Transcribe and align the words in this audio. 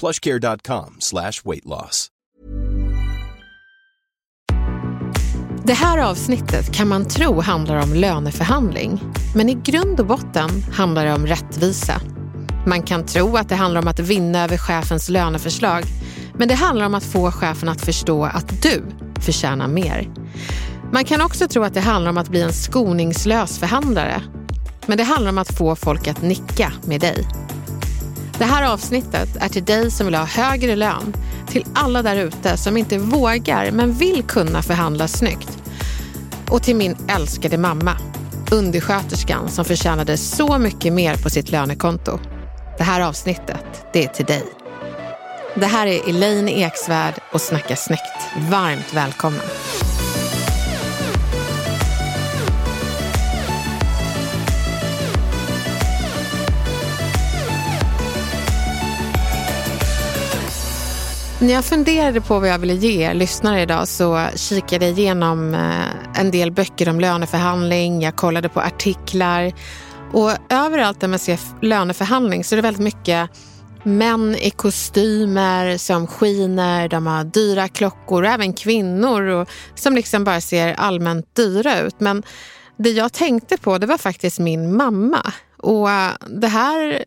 plushcare.com 0.00 0.96
slash 0.98 1.42
weight 1.44 1.64
loss. 1.64 2.10
Det 5.66 5.74
här 5.74 5.98
avsnittet 5.98 6.74
kan 6.74 6.88
man 6.88 7.08
tro 7.08 7.40
handlar 7.40 7.82
om 7.82 7.94
löneförhandling. 7.94 9.00
Men 9.34 9.48
i 9.48 9.54
grund 9.54 10.00
och 10.00 10.06
botten 10.06 10.50
handlar 10.72 11.06
det 11.06 11.12
om 11.12 11.26
rättvisa. 11.26 12.00
Man 12.66 12.82
kan 12.82 13.06
tro 13.06 13.36
att 13.36 13.48
det 13.48 13.54
handlar 13.54 13.82
om 13.82 13.88
att 13.88 14.00
vinna 14.00 14.44
över 14.44 14.56
chefens 14.56 15.08
löneförslag. 15.08 15.84
Men 16.34 16.48
det 16.48 16.54
handlar 16.54 16.86
om 16.86 16.94
att 16.94 17.04
få 17.04 17.30
chefen 17.30 17.68
att 17.68 17.80
förstå 17.80 18.24
att 18.24 18.62
du 18.62 18.84
förtjänar 19.20 19.68
mer. 19.68 20.08
Man 20.92 21.04
kan 21.04 21.20
också 21.20 21.48
tro 21.48 21.62
att 21.62 21.74
det 21.74 21.80
handlar 21.80 22.10
om 22.10 22.18
att 22.18 22.28
bli 22.28 22.40
en 22.40 22.52
skoningslös 22.52 23.58
förhandlare. 23.58 24.22
Men 24.86 24.98
det 24.98 25.04
handlar 25.04 25.30
om 25.30 25.38
att 25.38 25.56
få 25.56 25.76
folk 25.76 26.08
att 26.08 26.22
nicka 26.22 26.72
med 26.84 27.00
dig. 27.00 27.26
Det 28.38 28.44
här 28.44 28.72
avsnittet 28.72 29.36
är 29.40 29.48
till 29.48 29.64
dig 29.64 29.90
som 29.90 30.06
vill 30.06 30.14
ha 30.14 30.24
högre 30.24 30.76
lön, 30.76 31.14
till 31.48 31.66
alla 31.74 32.02
där 32.02 32.16
ute 32.16 32.56
som 32.56 32.76
inte 32.76 32.98
vågar 32.98 33.70
men 33.70 33.92
vill 33.92 34.22
kunna 34.22 34.62
förhandla 34.62 35.08
snyggt. 35.08 35.58
Och 36.50 36.62
till 36.62 36.76
min 36.76 36.96
älskade 37.08 37.58
mamma, 37.58 37.96
undersköterskan 38.52 39.48
som 39.48 39.64
förtjänade 39.64 40.16
så 40.16 40.58
mycket 40.58 40.92
mer 40.92 41.16
på 41.16 41.30
sitt 41.30 41.50
lönekonto. 41.50 42.18
Det 42.78 42.84
här 42.84 43.00
avsnittet, 43.00 43.86
det 43.92 44.04
är 44.04 44.08
till 44.08 44.26
dig. 44.26 44.44
Det 45.54 45.66
här 45.66 45.86
är 45.86 46.08
Elaine 46.08 46.48
Eksvärd 46.48 47.14
och 47.32 47.40
Snacka 47.40 47.76
snyggt. 47.76 48.28
Varmt 48.50 48.94
välkommen. 48.94 49.40
När 61.44 61.54
jag 61.54 61.64
funderade 61.64 62.20
på 62.20 62.38
vad 62.38 62.48
jag 62.48 62.58
ville 62.58 62.74
ge 62.74 63.02
er 63.02 63.14
lyssnare 63.14 63.62
idag 63.62 63.88
så 63.88 64.26
kikade 64.36 64.86
jag 64.86 64.98
igenom 64.98 65.54
eh, 65.54 66.20
en 66.20 66.30
del 66.30 66.52
böcker 66.52 66.88
om 66.88 67.00
löneförhandling, 67.00 68.02
jag 68.02 68.16
kollade 68.16 68.48
på 68.48 68.60
artiklar 68.60 69.52
och 70.12 70.30
överallt 70.48 71.00
där 71.00 71.08
man 71.08 71.18
ser 71.18 71.38
löneförhandling 71.62 72.44
så 72.44 72.54
är 72.54 72.56
det 72.56 72.62
väldigt 72.62 72.82
mycket 72.82 73.30
män 73.82 74.36
i 74.36 74.50
kostymer 74.50 75.76
som 75.76 76.06
skiner, 76.06 76.88
de 76.88 77.06
har 77.06 77.24
dyra 77.24 77.68
klockor 77.68 78.22
och 78.22 78.28
även 78.28 78.52
kvinnor 78.52 79.22
och, 79.22 79.48
som 79.74 79.94
liksom 79.94 80.24
bara 80.24 80.40
ser 80.40 80.74
allmänt 80.74 81.34
dyra 81.36 81.80
ut. 81.80 82.00
Men 82.00 82.22
det 82.76 82.90
jag 82.90 83.12
tänkte 83.12 83.56
på 83.56 83.78
det 83.78 83.86
var 83.86 83.98
faktiskt 83.98 84.38
min 84.38 84.76
mamma. 84.76 85.32
Och 85.58 85.90
eh, 85.90 86.12
det 86.28 86.48
här 86.48 87.04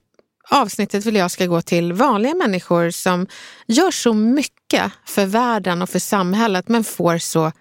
avsnittet 0.49 1.05
vill 1.05 1.15
jag 1.15 1.31
ska 1.31 1.45
gå 1.45 1.61
till 1.61 1.93
vanliga 1.93 2.33
människor 2.33 2.89
som 2.89 3.27
gör 3.67 3.91
så 3.91 4.13
mycket 4.13 4.91
för 5.05 5.25
världen 5.25 5.81
och 5.81 5.89
för 5.89 5.99
samhället 5.99 6.67
men 6.67 6.83
får 6.83 7.17
så 7.17 7.51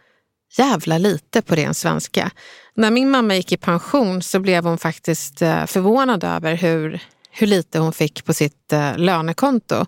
jävla 0.59 0.99
lite 0.99 1.43
på 1.43 1.55
ren 1.55 1.75
svenska. 1.75 2.31
När 2.75 2.91
min 2.91 3.11
mamma 3.11 3.37
gick 3.37 3.53
i 3.53 3.57
pension 3.57 4.23
så 4.23 4.41
blev 4.41 4.65
hon 4.65 4.79
faktiskt 4.79 5.43
eh, 5.43 5.67
förvånad 5.67 6.25
över 6.25 6.55
hur, 6.55 7.03
hur 7.31 7.47
lite 7.47 7.79
hon 7.79 7.93
fick 7.93 8.25
på 8.25 8.35
sitt 8.35 8.73
eh, 8.73 8.99
lönekonto. 8.99 9.87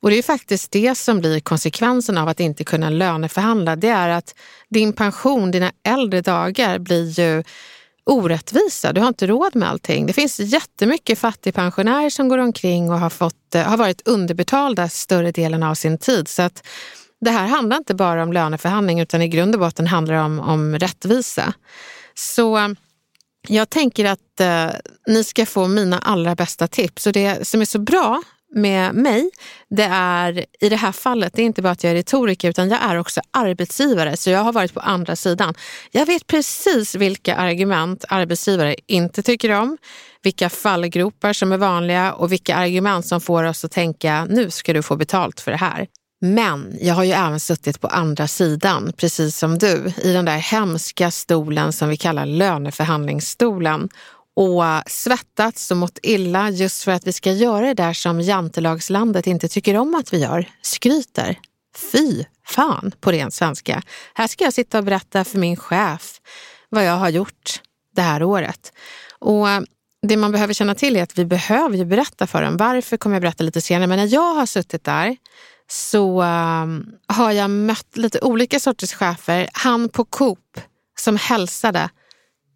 Och 0.00 0.10
det 0.10 0.18
är 0.18 0.22
faktiskt 0.22 0.70
det 0.70 0.94
som 0.94 1.20
blir 1.20 1.40
konsekvensen 1.40 2.18
av 2.18 2.28
att 2.28 2.40
inte 2.40 2.64
kunna 2.64 2.90
löneförhandla. 2.90 3.76
Det 3.76 3.88
är 3.88 4.08
att 4.08 4.34
din 4.68 4.92
pension, 4.92 5.50
dina 5.50 5.72
äldre 5.84 6.20
dagar 6.20 6.78
blir 6.78 7.20
ju 7.20 7.42
orättvisa. 8.08 8.92
Du 8.92 9.00
har 9.00 9.08
inte 9.08 9.26
råd 9.26 9.56
med 9.56 9.68
allting. 9.68 10.06
Det 10.06 10.12
finns 10.12 10.40
jättemycket 10.40 11.18
fattigpensionärer 11.18 12.10
som 12.10 12.28
går 12.28 12.38
omkring 12.38 12.90
och 12.90 12.98
har, 12.98 13.10
fått, 13.10 13.54
eh, 13.54 13.62
har 13.62 13.76
varit 13.76 14.08
underbetalda 14.08 14.88
större 14.88 15.32
delen 15.32 15.62
av 15.62 15.74
sin 15.74 15.98
tid. 15.98 16.28
Så 16.28 16.42
att 16.42 16.66
det 17.20 17.30
här 17.30 17.46
handlar 17.46 17.76
inte 17.76 17.94
bara 17.94 18.22
om 18.22 18.32
löneförhandling 18.32 19.00
utan 19.00 19.22
i 19.22 19.28
grund 19.28 19.54
och 19.54 19.60
botten 19.60 19.86
handlar 19.86 20.14
det 20.14 20.20
om, 20.20 20.40
om 20.40 20.78
rättvisa. 20.78 21.52
Så 22.14 22.58
eh, 22.58 22.68
jag 23.48 23.70
tänker 23.70 24.04
att 24.04 24.40
eh, 24.40 24.68
ni 25.06 25.24
ska 25.24 25.46
få 25.46 25.68
mina 25.68 25.98
allra 25.98 26.34
bästa 26.34 26.68
tips. 26.68 27.06
Och 27.06 27.12
det 27.12 27.48
som 27.48 27.60
är 27.60 27.64
så 27.64 27.78
bra 27.78 28.22
med 28.54 28.94
mig, 28.94 29.30
det 29.70 29.88
är 29.90 30.44
i 30.60 30.68
det 30.68 30.76
här 30.76 30.92
fallet, 30.92 31.32
det 31.34 31.42
är 31.42 31.46
inte 31.46 31.62
bara 31.62 31.70
att 31.70 31.84
jag 31.84 31.90
är 31.90 31.94
retoriker 31.94 32.50
utan 32.50 32.68
jag 32.68 32.82
är 32.82 32.96
också 32.96 33.20
arbetsgivare. 33.30 34.16
Så 34.16 34.30
jag 34.30 34.40
har 34.40 34.52
varit 34.52 34.74
på 34.74 34.80
andra 34.80 35.16
sidan. 35.16 35.54
Jag 35.90 36.06
vet 36.06 36.26
precis 36.26 36.94
vilka 36.94 37.36
argument 37.36 38.04
arbetsgivare 38.08 38.76
inte 38.86 39.22
tycker 39.22 39.50
om, 39.50 39.78
vilka 40.22 40.50
fallgropar 40.50 41.32
som 41.32 41.52
är 41.52 41.56
vanliga 41.56 42.12
och 42.12 42.32
vilka 42.32 42.56
argument 42.56 43.06
som 43.06 43.20
får 43.20 43.44
oss 43.44 43.64
att 43.64 43.72
tänka 43.72 44.24
nu 44.30 44.50
ska 44.50 44.72
du 44.72 44.82
få 44.82 44.96
betalt 44.96 45.40
för 45.40 45.50
det 45.50 45.56
här. 45.56 45.86
Men 46.20 46.76
jag 46.80 46.94
har 46.94 47.04
ju 47.04 47.12
även 47.12 47.40
suttit 47.40 47.80
på 47.80 47.86
andra 47.86 48.28
sidan, 48.28 48.92
precis 48.96 49.38
som 49.38 49.58
du, 49.58 49.92
i 50.02 50.12
den 50.12 50.24
där 50.24 50.36
hemska 50.36 51.10
stolen 51.10 51.72
som 51.72 51.88
vi 51.88 51.96
kallar 51.96 52.26
löneförhandlingsstolen 52.26 53.88
och 54.38 54.64
eh, 54.64 54.82
svettats 54.86 55.70
och 55.70 55.76
mått 55.76 55.98
illa 56.02 56.50
just 56.50 56.82
för 56.82 56.92
att 56.92 57.06
vi 57.06 57.12
ska 57.12 57.32
göra 57.32 57.66
det 57.66 57.74
där 57.74 57.92
som 57.92 58.20
jantelagslandet 58.20 59.26
inte 59.26 59.48
tycker 59.48 59.76
om 59.76 59.94
att 59.94 60.12
vi 60.12 60.18
gör, 60.18 60.48
skryter. 60.62 61.38
Fy 61.92 62.24
fan 62.46 62.92
på 63.00 63.12
ren 63.12 63.30
svenska. 63.30 63.82
Här 64.14 64.26
ska 64.26 64.44
jag 64.44 64.52
sitta 64.52 64.78
och 64.78 64.84
berätta 64.84 65.24
för 65.24 65.38
min 65.38 65.56
chef 65.56 66.20
vad 66.68 66.84
jag 66.84 66.92
har 66.92 67.08
gjort 67.08 67.60
det 67.94 68.02
här 68.02 68.22
året. 68.22 68.72
Och 69.18 69.48
eh, 69.48 69.60
det 70.06 70.16
man 70.16 70.32
behöver 70.32 70.54
känna 70.54 70.74
till 70.74 70.96
är 70.96 71.02
att 71.02 71.18
vi 71.18 71.24
behöver 71.24 71.76
ju 71.76 71.84
berätta 71.84 72.26
för 72.26 72.42
dem. 72.42 72.56
Varför 72.56 72.96
kommer 72.96 73.16
jag 73.16 73.22
berätta 73.22 73.44
lite 73.44 73.60
senare. 73.60 73.86
Men 73.86 73.98
när 73.98 74.14
jag 74.14 74.34
har 74.34 74.46
suttit 74.46 74.84
där 74.84 75.16
så 75.70 76.22
eh, 76.22 76.66
har 77.08 77.32
jag 77.32 77.50
mött 77.50 77.96
lite 77.96 78.20
olika 78.20 78.60
sorters 78.60 78.92
chefer. 78.92 79.48
Han 79.52 79.88
på 79.88 80.04
Coop 80.04 80.60
som 80.98 81.16
hälsade 81.16 81.90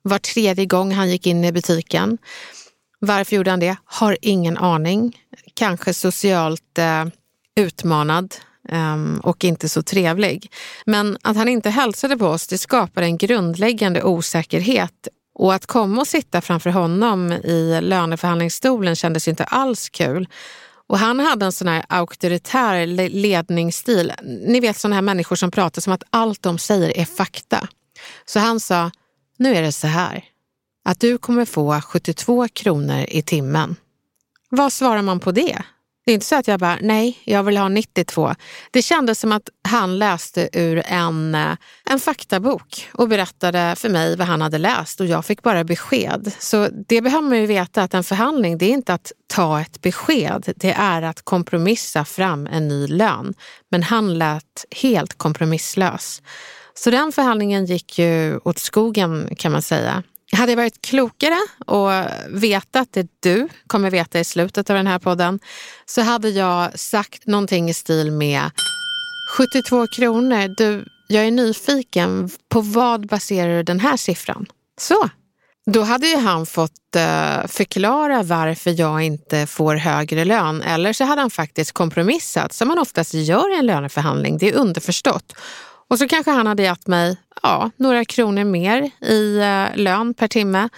var 0.02 0.18
tredje 0.18 0.66
gång 0.66 0.92
han 0.92 1.10
gick 1.10 1.26
in 1.26 1.44
i 1.44 1.52
butiken. 1.52 2.18
Varför 2.98 3.36
gjorde 3.36 3.50
han 3.50 3.60
det? 3.60 3.76
Har 3.84 4.18
ingen 4.22 4.56
aning. 4.56 5.18
Kanske 5.54 5.94
socialt 5.94 6.78
eh, 6.78 7.04
utmanad 7.56 8.34
eh, 8.68 8.96
och 9.22 9.44
inte 9.44 9.68
så 9.68 9.82
trevlig. 9.82 10.52
Men 10.86 11.18
att 11.22 11.36
han 11.36 11.48
inte 11.48 11.70
hälsade 11.70 12.16
på 12.16 12.26
oss, 12.26 12.46
det 12.46 12.58
skapade 12.58 13.06
en 13.06 13.18
grundläggande 13.18 14.02
osäkerhet. 14.02 15.08
Och 15.34 15.54
att 15.54 15.66
komma 15.66 16.00
och 16.00 16.06
sitta 16.06 16.40
framför 16.40 16.70
honom 16.70 17.32
i 17.32 17.80
löneförhandlingsstolen 17.82 18.96
kändes 18.96 19.28
inte 19.28 19.44
alls 19.44 19.88
kul. 19.88 20.28
Och 20.86 20.98
han 20.98 21.20
hade 21.20 21.46
en 21.46 21.52
sån 21.52 21.68
här 21.68 21.84
auktoritär 21.88 22.86
ledningsstil. 23.08 24.12
Ni 24.22 24.60
vet 24.60 24.76
såna 24.76 24.94
här 24.94 25.02
människor 25.02 25.36
som 25.36 25.50
pratar 25.50 25.82
som 25.82 25.92
att 25.92 26.02
allt 26.10 26.42
de 26.42 26.58
säger 26.58 26.98
är 26.98 27.04
fakta. 27.04 27.68
Så 28.24 28.38
han 28.38 28.60
sa, 28.60 28.90
nu 29.42 29.54
är 29.54 29.62
det 29.62 29.72
så 29.72 29.86
här, 29.86 30.24
att 30.84 31.00
du 31.00 31.18
kommer 31.18 31.44
få 31.44 31.80
72 31.80 32.48
kronor 32.48 33.04
i 33.08 33.22
timmen. 33.22 33.76
Vad 34.48 34.72
svarar 34.72 35.02
man 35.02 35.20
på 35.20 35.32
det? 35.32 35.62
Det 36.04 36.12
är 36.12 36.14
inte 36.14 36.26
så 36.26 36.36
att 36.36 36.48
jag 36.48 36.60
bara, 36.60 36.78
nej, 36.80 37.18
jag 37.24 37.42
vill 37.42 37.56
ha 37.56 37.68
92. 37.68 38.34
Det 38.70 38.82
kändes 38.82 39.20
som 39.20 39.32
att 39.32 39.48
han 39.68 39.98
läste 39.98 40.48
ur 40.52 40.82
en, 40.86 41.34
eh, 41.34 41.56
en 41.84 42.00
faktabok 42.00 42.88
och 42.92 43.08
berättade 43.08 43.74
för 43.76 43.88
mig 43.88 44.16
vad 44.16 44.26
han 44.26 44.40
hade 44.40 44.58
läst 44.58 45.00
och 45.00 45.06
jag 45.06 45.24
fick 45.24 45.42
bara 45.42 45.64
besked. 45.64 46.32
Så 46.38 46.68
det 46.88 47.00
behöver 47.00 47.28
man 47.28 47.38
ju 47.38 47.46
veta 47.46 47.82
att 47.82 47.94
en 47.94 48.04
förhandling, 48.04 48.58
det 48.58 48.66
är 48.66 48.70
inte 48.70 48.94
att 48.94 49.12
ta 49.26 49.60
ett 49.60 49.80
besked, 49.80 50.52
det 50.56 50.72
är 50.72 51.02
att 51.02 51.22
kompromissa 51.22 52.04
fram 52.04 52.46
en 52.46 52.68
ny 52.68 52.86
lön. 52.86 53.34
Men 53.70 53.82
han 53.82 54.18
lät 54.18 54.64
helt 54.70 55.18
kompromisslös. 55.18 56.22
Så 56.74 56.90
den 56.90 57.12
förhandlingen 57.12 57.64
gick 57.64 57.98
ju 57.98 58.38
åt 58.44 58.58
skogen 58.58 59.28
kan 59.36 59.52
man 59.52 59.62
säga. 59.62 60.02
Hade 60.36 60.52
jag 60.52 60.56
varit 60.56 60.82
klokare 60.82 61.38
och 61.66 61.90
vetat 62.28 62.88
det 62.92 63.06
du 63.20 63.48
kommer 63.66 63.90
veta 63.90 64.20
i 64.20 64.24
slutet 64.24 64.70
av 64.70 64.76
den 64.76 64.86
här 64.86 64.98
podden 64.98 65.40
så 65.86 66.00
hade 66.00 66.28
jag 66.28 66.78
sagt 66.78 67.26
någonting 67.26 67.70
i 67.70 67.74
stil 67.74 68.12
med 68.12 68.50
72 69.38 69.86
kronor, 69.86 70.54
du, 70.56 70.84
jag 71.06 71.26
är 71.26 71.30
nyfiken, 71.30 72.30
på 72.48 72.60
vad 72.60 73.06
baserar 73.06 73.56
du 73.56 73.62
den 73.62 73.80
här 73.80 73.96
siffran? 73.96 74.46
Så. 74.80 75.08
Då 75.66 75.82
hade 75.82 76.06
ju 76.06 76.16
han 76.16 76.46
fått 76.46 76.96
uh, 76.96 77.46
förklara 77.46 78.22
varför 78.22 78.80
jag 78.80 79.02
inte 79.02 79.46
får 79.46 79.74
högre 79.74 80.24
lön 80.24 80.62
eller 80.62 80.92
så 80.92 81.04
hade 81.04 81.20
han 81.20 81.30
faktiskt 81.30 81.72
kompromissat 81.72 82.52
som 82.52 82.68
man 82.68 82.78
oftast 82.78 83.14
gör 83.14 83.54
i 83.54 83.58
en 83.58 83.66
löneförhandling. 83.66 84.38
Det 84.38 84.48
är 84.48 84.54
underförstått. 84.54 85.34
Och 85.92 85.98
så 85.98 86.08
kanske 86.08 86.30
han 86.30 86.46
hade 86.46 86.62
gett 86.62 86.86
mig 86.86 87.16
ja, 87.42 87.70
några 87.76 88.04
kronor 88.04 88.44
mer 88.44 88.90
i 89.00 89.38
eh, 89.38 89.76
lön 89.76 90.14
per 90.14 90.28
timme. 90.28 90.68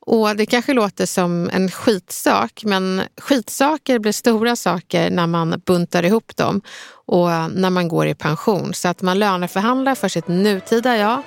Och 0.00 0.36
det 0.36 0.46
kanske 0.46 0.72
låter 0.72 1.06
som 1.06 1.50
en 1.52 1.70
skitsak, 1.70 2.62
men 2.64 3.02
skitsaker 3.20 3.98
blir 3.98 4.12
stora 4.12 4.56
saker 4.56 5.10
när 5.10 5.26
man 5.26 5.62
buntar 5.66 6.02
ihop 6.02 6.36
dem 6.36 6.60
och 7.06 7.32
eh, 7.32 7.48
när 7.48 7.70
man 7.70 7.88
går 7.88 8.06
i 8.06 8.14
pension. 8.14 8.74
Så 8.74 8.88
att 8.88 9.02
man 9.02 9.18
löneförhandlar 9.18 9.94
för 9.94 10.08
sitt 10.08 10.28
nutida 10.28 10.96
jag 10.96 11.22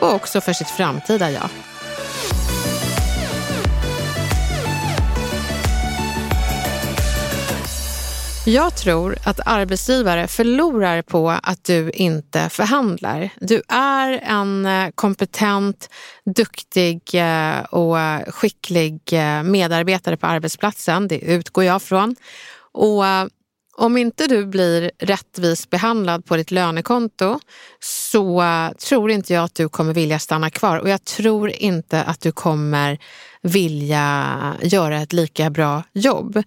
och 0.00 0.14
också 0.14 0.40
för 0.40 0.52
sitt 0.52 0.70
framtida 0.70 1.30
jag. 1.30 1.48
Jag 8.50 8.76
tror 8.76 9.16
att 9.24 9.40
arbetsgivare 9.46 10.28
förlorar 10.28 11.02
på 11.02 11.30
att 11.30 11.64
du 11.64 11.90
inte 11.90 12.48
förhandlar. 12.48 13.30
Du 13.40 13.62
är 13.68 14.12
en 14.12 14.66
eh, 14.66 14.90
kompetent, 14.94 15.88
duktig 16.36 17.02
eh, 17.14 17.60
och 17.60 17.96
skicklig 18.34 19.00
eh, 19.12 19.42
medarbetare 19.42 20.16
på 20.16 20.26
arbetsplatsen. 20.26 21.08
Det 21.08 21.18
utgår 21.18 21.64
jag 21.64 21.82
från. 21.82 22.16
Och 22.72 23.04
om 23.76 23.96
inte 23.96 24.26
du 24.26 24.46
blir 24.46 24.90
rättvist 24.98 25.70
behandlad 25.70 26.24
på 26.24 26.36
ditt 26.36 26.50
lönekonto 26.50 27.40
så 27.80 28.42
tror 28.88 29.10
inte 29.10 29.32
jag 29.32 29.44
att 29.44 29.54
du 29.54 29.68
kommer 29.68 29.94
vilja 29.94 30.18
stanna 30.18 30.50
kvar 30.50 30.78
och 30.78 30.88
jag 30.88 31.04
tror 31.04 31.50
inte 31.50 32.02
att 32.02 32.20
du 32.20 32.32
kommer 32.32 32.98
vilja 33.42 34.56
göra 34.62 35.00
ett 35.00 35.12
lika 35.12 35.50
bra 35.50 35.82
jobb. 35.92 36.42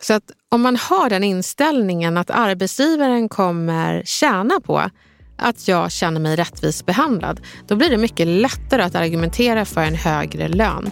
Så 0.00 0.14
att 0.14 0.30
om 0.48 0.62
man 0.62 0.76
har 0.76 1.10
den 1.10 1.24
inställningen 1.24 2.16
att 2.16 2.30
arbetsgivaren 2.30 3.28
kommer 3.28 4.02
tjäna 4.04 4.60
på 4.60 4.90
att 5.38 5.68
jag 5.68 5.92
känner 5.92 6.20
mig 6.20 6.36
rättvist 6.36 6.86
behandlad, 6.86 7.40
då 7.66 7.76
blir 7.76 7.90
det 7.90 7.96
mycket 7.96 8.26
lättare 8.26 8.82
att 8.82 8.94
argumentera 8.94 9.64
för 9.64 9.80
en 9.80 9.94
högre 9.94 10.48
lön. 10.48 10.90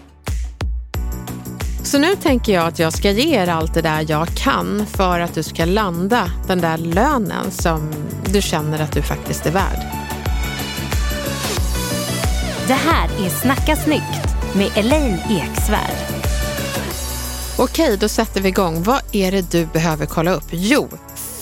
Så 1.85 1.99
nu 1.99 2.17
tänker 2.17 2.53
jag 2.53 2.67
att 2.67 2.79
jag 2.79 2.93
ska 2.93 3.11
ge 3.11 3.37
er 3.37 3.49
allt 3.49 3.75
det 3.75 3.83
där 3.83 4.07
jag 4.09 4.29
kan 4.29 4.87
för 4.87 5.21
att 5.21 5.35
du 5.35 5.43
ska 5.43 5.65
landa 5.65 6.31
den 6.47 6.61
där 6.61 6.79
lönen 6.79 7.51
som 7.51 7.93
du 8.33 8.43
känner 8.43 8.83
att 8.83 8.93
du 8.93 9.03
faktiskt 9.03 9.47
är 9.47 9.51
värd. 9.51 10.03
Det 12.67 12.73
här 12.73 13.25
är 13.25 13.29
Snacka 13.29 13.77
snyggt 13.77 14.55
med 14.57 14.71
Elaine 14.77 15.19
Eksvärd. 15.31 16.22
Okej, 17.63 17.97
då 17.97 18.09
sätter 18.09 18.41
vi 18.41 18.49
igång. 18.49 18.83
Vad 18.83 19.03
är 19.13 19.33
det 19.33 19.51
du 19.51 19.67
behöver 19.67 20.07
kolla 20.07 20.33
upp? 20.33 20.45
Jo, 20.51 20.89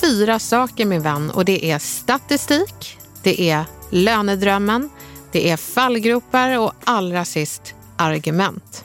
fyra 0.00 0.38
saker 0.38 0.86
min 0.86 1.02
vän 1.02 1.30
och 1.30 1.44
det 1.44 1.70
är 1.70 1.78
statistik, 1.78 2.98
det 3.22 3.50
är 3.50 3.64
lönedrömmen, 3.90 4.90
det 5.32 5.50
är 5.50 5.56
fallgropar 5.56 6.58
och 6.58 6.72
allra 6.84 7.24
sist 7.24 7.74
argument. 7.96 8.84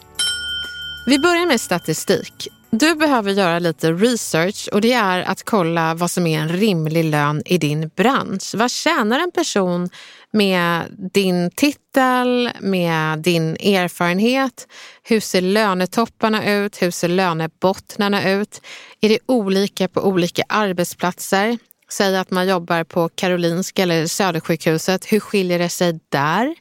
Vi 1.07 1.19
börjar 1.19 1.45
med 1.45 1.61
statistik. 1.61 2.47
Du 2.79 2.95
behöver 2.95 3.31
göra 3.31 3.59
lite 3.59 3.91
research 3.91 4.69
och 4.71 4.81
det 4.81 4.93
är 4.93 5.21
att 5.21 5.43
kolla 5.43 5.93
vad 5.93 6.11
som 6.11 6.27
är 6.27 6.39
en 6.39 6.49
rimlig 6.49 7.03
lön 7.05 7.43
i 7.45 7.57
din 7.57 7.91
bransch. 7.95 8.55
Vad 8.55 8.71
tjänar 8.71 9.19
en 9.19 9.31
person 9.31 9.89
med 10.31 10.81
din 11.13 11.51
titel, 11.51 12.51
med 12.59 13.19
din 13.19 13.55
erfarenhet? 13.55 14.67
Hur 15.03 15.19
ser 15.19 15.41
lönetopparna 15.41 16.53
ut? 16.53 16.81
Hur 16.81 16.91
ser 16.91 17.07
lönebottnarna 17.07 18.31
ut? 18.31 18.61
Är 19.01 19.09
det 19.09 19.19
olika 19.25 19.87
på 19.87 20.01
olika 20.01 20.43
arbetsplatser? 20.49 21.57
Säg 21.89 22.17
att 22.17 22.31
man 22.31 22.47
jobbar 22.47 22.83
på 22.83 23.09
Karolinska 23.09 23.83
eller 23.83 24.07
Södersjukhuset. 24.07 25.05
Hur 25.05 25.19
skiljer 25.19 25.59
det 25.59 25.69
sig 25.69 25.99
där? 26.09 26.55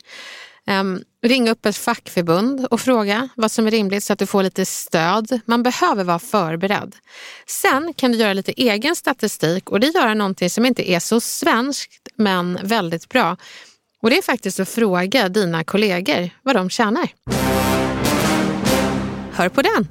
Um, 0.71 1.03
ring 1.23 1.49
upp 1.49 1.67
ett 1.67 1.77
fackförbund 1.77 2.67
och 2.71 2.81
fråga 2.81 3.29
vad 3.37 3.51
som 3.51 3.67
är 3.67 3.71
rimligt 3.71 4.05
så 4.05 4.13
att 4.13 4.19
du 4.19 4.27
får 4.27 4.43
lite 4.43 4.67
stöd. 4.67 5.41
Man 5.45 5.63
behöver 5.63 6.05
vara 6.05 6.19
förberedd. 6.19 6.97
Sen 7.47 7.95
kan 7.97 8.13
du 8.13 8.19
göra 8.19 8.33
lite 8.33 8.53
egen 8.53 8.97
statistik 8.97 9.71
och 9.71 9.81
det 9.81 9.87
gör 9.87 10.15
någonting 10.15 10.51
som 10.51 10.67
inte 10.67 10.91
är 10.91 11.01
så 11.01 11.21
svenskt 11.21 12.09
men 12.17 12.59
väldigt 12.63 13.09
bra. 13.09 13.37
Och 14.03 14.11
det 14.11 14.19
är 14.19 14.23
faktiskt 14.23 14.61
att 14.61 14.69
fråga 14.69 15.29
dina 15.29 15.65
kollegor 15.65 16.31
vad 16.43 16.57
de 16.57 16.71
tjänar. 16.71 17.09
Hör 19.33 19.49
på 19.49 19.63
den! 19.63 19.89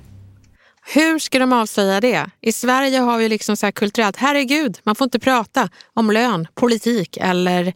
Hur 0.86 1.20
ska 1.20 1.40
de 1.40 1.54
avslöja 1.54 2.02
det? 2.02 2.30
I 2.42 2.52
Sverige 2.52 3.00
har 3.00 3.18
vi 3.18 3.30
liksom 3.30 3.58
så 3.58 3.66
här 3.66 3.72
kulturellt, 3.72 4.18
herregud, 4.18 4.80
man 4.84 4.96
får 4.96 5.06
inte 5.06 5.20
prata 5.20 5.70
om 5.94 6.12
lön, 6.12 6.48
politik 6.54 7.18
eller 7.22 7.74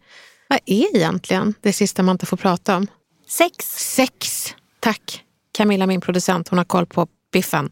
vad 0.48 0.60
är 0.66 0.96
egentligen 0.96 1.54
det 1.62 1.74
sista 1.74 2.04
man 2.04 2.14
inte 2.14 2.26
får 2.26 2.38
prata 2.38 2.78
om? 2.78 2.88
Sex. 3.28 3.66
Sex. 3.96 4.54
Tack. 4.80 5.24
Camilla, 5.52 5.88
min 5.88 6.02
producent, 6.02 6.48
hon 6.48 6.58
har 6.58 6.66
koll 6.66 6.86
på 6.86 7.08
biffen. 7.34 7.70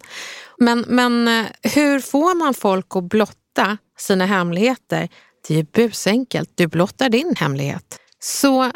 Men, 0.58 0.86
men 0.88 1.28
eh, 1.28 1.46
hur 1.62 2.00
får 2.00 2.36
man 2.36 2.54
folk 2.54 2.96
att 2.96 3.04
blotta 3.04 3.78
sina 3.98 4.26
hemligheter? 4.26 5.10
Det 5.48 5.54
är 5.54 5.58
ju 5.58 5.64
busenkelt. 5.64 6.52
Du 6.56 6.68
blottar 6.68 7.10
din 7.10 7.36
hemlighet. 7.36 8.00
Så 8.20 8.72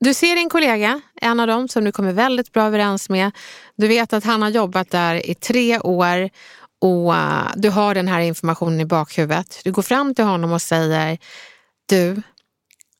du 0.00 0.14
ser 0.14 0.36
din 0.36 0.48
kollega, 0.48 1.00
en 1.20 1.40
av 1.40 1.46
dem 1.46 1.68
som 1.68 1.84
du 1.84 1.92
kommer 1.92 2.12
väldigt 2.12 2.52
bra 2.52 2.66
överens 2.66 3.08
med. 3.08 3.30
Du 3.76 3.88
vet 3.88 4.12
att 4.12 4.24
han 4.24 4.42
har 4.42 4.48
jobbat 4.48 4.90
där 4.90 5.30
i 5.30 5.34
tre 5.34 5.78
år 5.78 6.30
och 6.80 7.14
eh, 7.14 7.52
du 7.56 7.70
har 7.70 7.94
den 7.94 8.08
här 8.08 8.20
informationen 8.20 8.80
i 8.80 8.84
bakhuvudet. 8.84 9.60
Du 9.64 9.72
går 9.72 9.82
fram 9.82 10.14
till 10.14 10.24
honom 10.24 10.52
och 10.52 10.62
säger, 10.62 11.18
du, 11.86 12.22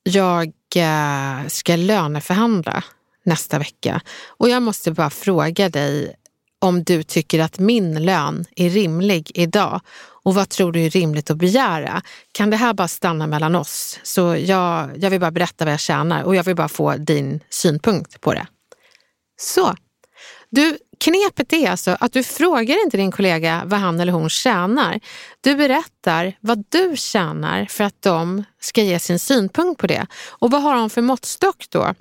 jag 0.09 0.51
eh, 0.75 1.47
ska 1.47 1.75
löneförhandla 1.75 2.83
nästa 3.23 3.59
vecka 3.59 4.01
och 4.27 4.49
jag 4.49 4.63
måste 4.63 4.91
bara 4.91 5.09
fråga 5.09 5.69
dig 5.69 6.15
om 6.59 6.83
du 6.83 7.03
tycker 7.03 7.39
att 7.39 7.59
min 7.59 8.05
lön 8.05 8.45
är 8.55 8.69
rimlig 8.69 9.31
idag 9.35 9.81
och 10.23 10.35
vad 10.35 10.49
tror 10.49 10.71
du 10.71 10.85
är 10.85 10.89
rimligt 10.89 11.29
att 11.29 11.37
begära? 11.37 12.01
Kan 12.31 12.49
det 12.49 12.57
här 12.57 12.73
bara 12.73 12.87
stanna 12.87 13.27
mellan 13.27 13.55
oss? 13.55 13.99
Så 14.03 14.35
jag, 14.35 14.89
jag 14.97 15.09
vill 15.09 15.19
bara 15.19 15.31
berätta 15.31 15.65
vad 15.65 15.73
jag 15.73 15.79
tjänar 15.79 16.23
och 16.23 16.35
jag 16.35 16.43
vill 16.43 16.55
bara 16.55 16.67
få 16.67 16.95
din 16.95 17.39
synpunkt 17.49 18.21
på 18.21 18.33
det. 18.33 18.47
Så, 19.39 19.75
du, 20.49 20.77
knepet 20.99 21.53
är 21.53 21.69
alltså 21.69 21.97
att 21.99 22.13
du 22.13 22.23
frågar 22.23 22.83
inte 22.83 22.97
din 22.97 23.11
kollega 23.11 23.61
vad 23.65 23.79
han 23.79 23.99
eller 23.99 24.13
hon 24.13 24.29
tjänar. 24.29 24.99
Du 25.41 25.55
berättar 25.55 26.37
vad 26.39 26.63
du 26.69 26.97
tjänar 26.97 27.65
för 27.65 27.83
att 27.83 28.01
de 28.01 28.43
ska 28.61 28.81
ge 28.81 28.99
sin 28.99 29.19
synpunkt 29.19 29.81
på 29.81 29.87
det. 29.87 30.07
Och 30.29 30.51
vad 30.51 30.61
har 30.61 30.75
de 30.75 30.89
för 30.89 31.01
måttstock 31.01 31.65
då? 31.69 31.93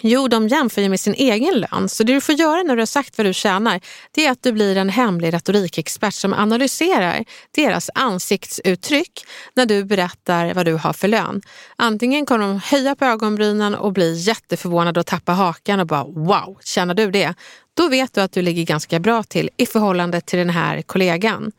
Jo, 0.00 0.28
de 0.28 0.48
jämför 0.48 0.82
ju 0.82 0.88
med 0.88 1.00
sin 1.00 1.14
egen 1.14 1.54
lön. 1.60 1.88
Så 1.88 2.04
det 2.04 2.12
du 2.12 2.20
får 2.20 2.34
göra 2.34 2.62
när 2.62 2.76
du 2.76 2.80
har 2.80 2.86
sagt 2.86 3.18
vad 3.18 3.26
du 3.26 3.32
tjänar, 3.32 3.80
det 4.10 4.26
är 4.26 4.30
att 4.30 4.42
du 4.42 4.52
blir 4.52 4.76
en 4.76 4.88
hemlig 4.88 5.32
retorikexpert 5.32 6.14
som 6.14 6.32
analyserar 6.32 7.24
deras 7.54 7.90
ansiktsuttryck 7.94 9.24
när 9.54 9.66
du 9.66 9.84
berättar 9.84 10.54
vad 10.54 10.66
du 10.66 10.74
har 10.74 10.92
för 10.92 11.08
lön. 11.08 11.42
Antingen 11.76 12.26
kommer 12.26 12.46
de 12.46 12.60
höja 12.64 12.94
på 12.94 13.04
ögonbrynen 13.04 13.74
och 13.74 13.92
bli 13.92 14.14
jätteförvånade 14.14 15.00
och 15.00 15.06
tappa 15.06 15.32
hakan 15.32 15.80
och 15.80 15.86
bara 15.86 16.04
wow, 16.04 16.58
tjänar 16.64 16.94
du 16.94 17.10
det? 17.10 17.34
Då 17.76 17.88
vet 17.88 18.14
du 18.14 18.20
att 18.20 18.32
du 18.32 18.42
ligger 18.42 18.64
ganska 18.64 18.98
bra 18.98 19.22
till 19.22 19.50
i 19.56 19.66
förhållande 19.66 20.20
till 20.20 20.38
den 20.38 20.50
här 20.50 20.82
kollegan. 20.82 21.52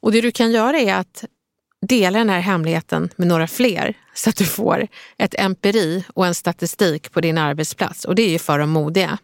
Och 0.00 0.12
det 0.12 0.20
du 0.20 0.30
kan 0.30 0.50
göra 0.50 0.78
är 0.78 0.94
att 0.94 1.24
dela 1.86 2.18
den 2.18 2.30
här 2.30 2.40
hemligheten 2.40 3.10
med 3.16 3.28
några 3.28 3.46
fler 3.46 3.94
så 4.14 4.30
att 4.30 4.36
du 4.36 4.44
får 4.44 4.88
ett 5.18 5.34
empiri 5.38 6.04
och 6.14 6.26
en 6.26 6.34
statistik 6.34 7.12
på 7.12 7.20
din 7.20 7.38
arbetsplats 7.38 8.04
och 8.04 8.14
det 8.14 8.22
är 8.22 8.30
ju 8.30 8.38
för 8.38 8.58
de 8.58 8.70
modiga. 8.70 9.18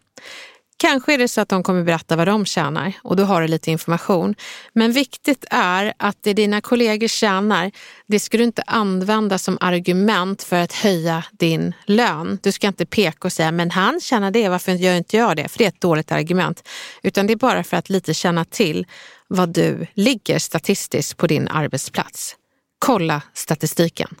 Kanske 0.77 1.13
är 1.13 1.17
det 1.17 1.27
så 1.27 1.41
att 1.41 1.49
de 1.49 1.63
kommer 1.63 1.83
berätta 1.83 2.15
vad 2.15 2.27
de 2.27 2.45
tjänar 2.45 2.93
och 3.03 3.15
då 3.15 3.23
har 3.23 3.41
du 3.41 3.47
lite 3.47 3.71
information. 3.71 4.35
Men 4.73 4.91
viktigt 4.91 5.45
är 5.51 5.93
att 5.97 6.17
det 6.21 6.33
dina 6.33 6.61
kollegor 6.61 7.07
tjänar, 7.07 7.71
det 8.07 8.19
ska 8.19 8.37
du 8.37 8.43
inte 8.43 8.61
använda 8.67 9.37
som 9.37 9.57
argument 9.61 10.43
för 10.43 10.55
att 10.55 10.73
höja 10.73 11.23
din 11.31 11.73
lön. 11.85 12.39
Du 12.43 12.51
ska 12.51 12.67
inte 12.67 12.85
peka 12.85 13.27
och 13.27 13.31
säga, 13.31 13.51
men 13.51 13.71
han 13.71 13.99
tjänar 13.99 14.31
det, 14.31 14.49
varför 14.49 14.71
gör 14.71 14.95
inte 14.95 15.17
jag 15.17 15.37
det? 15.37 15.47
För 15.47 15.57
det 15.57 15.65
är 15.65 15.69
ett 15.69 15.81
dåligt 15.81 16.11
argument. 16.11 16.67
Utan 17.03 17.27
det 17.27 17.33
är 17.33 17.37
bara 17.37 17.63
för 17.63 17.77
att 17.77 17.89
lite 17.89 18.13
känna 18.13 18.45
till 18.45 18.85
vad 19.27 19.49
du 19.49 19.87
ligger 19.93 20.39
statistiskt 20.39 21.17
på 21.17 21.27
din 21.27 21.47
arbetsplats. 21.47 22.35
Kolla 22.79 23.21
statistiken. 23.33 24.15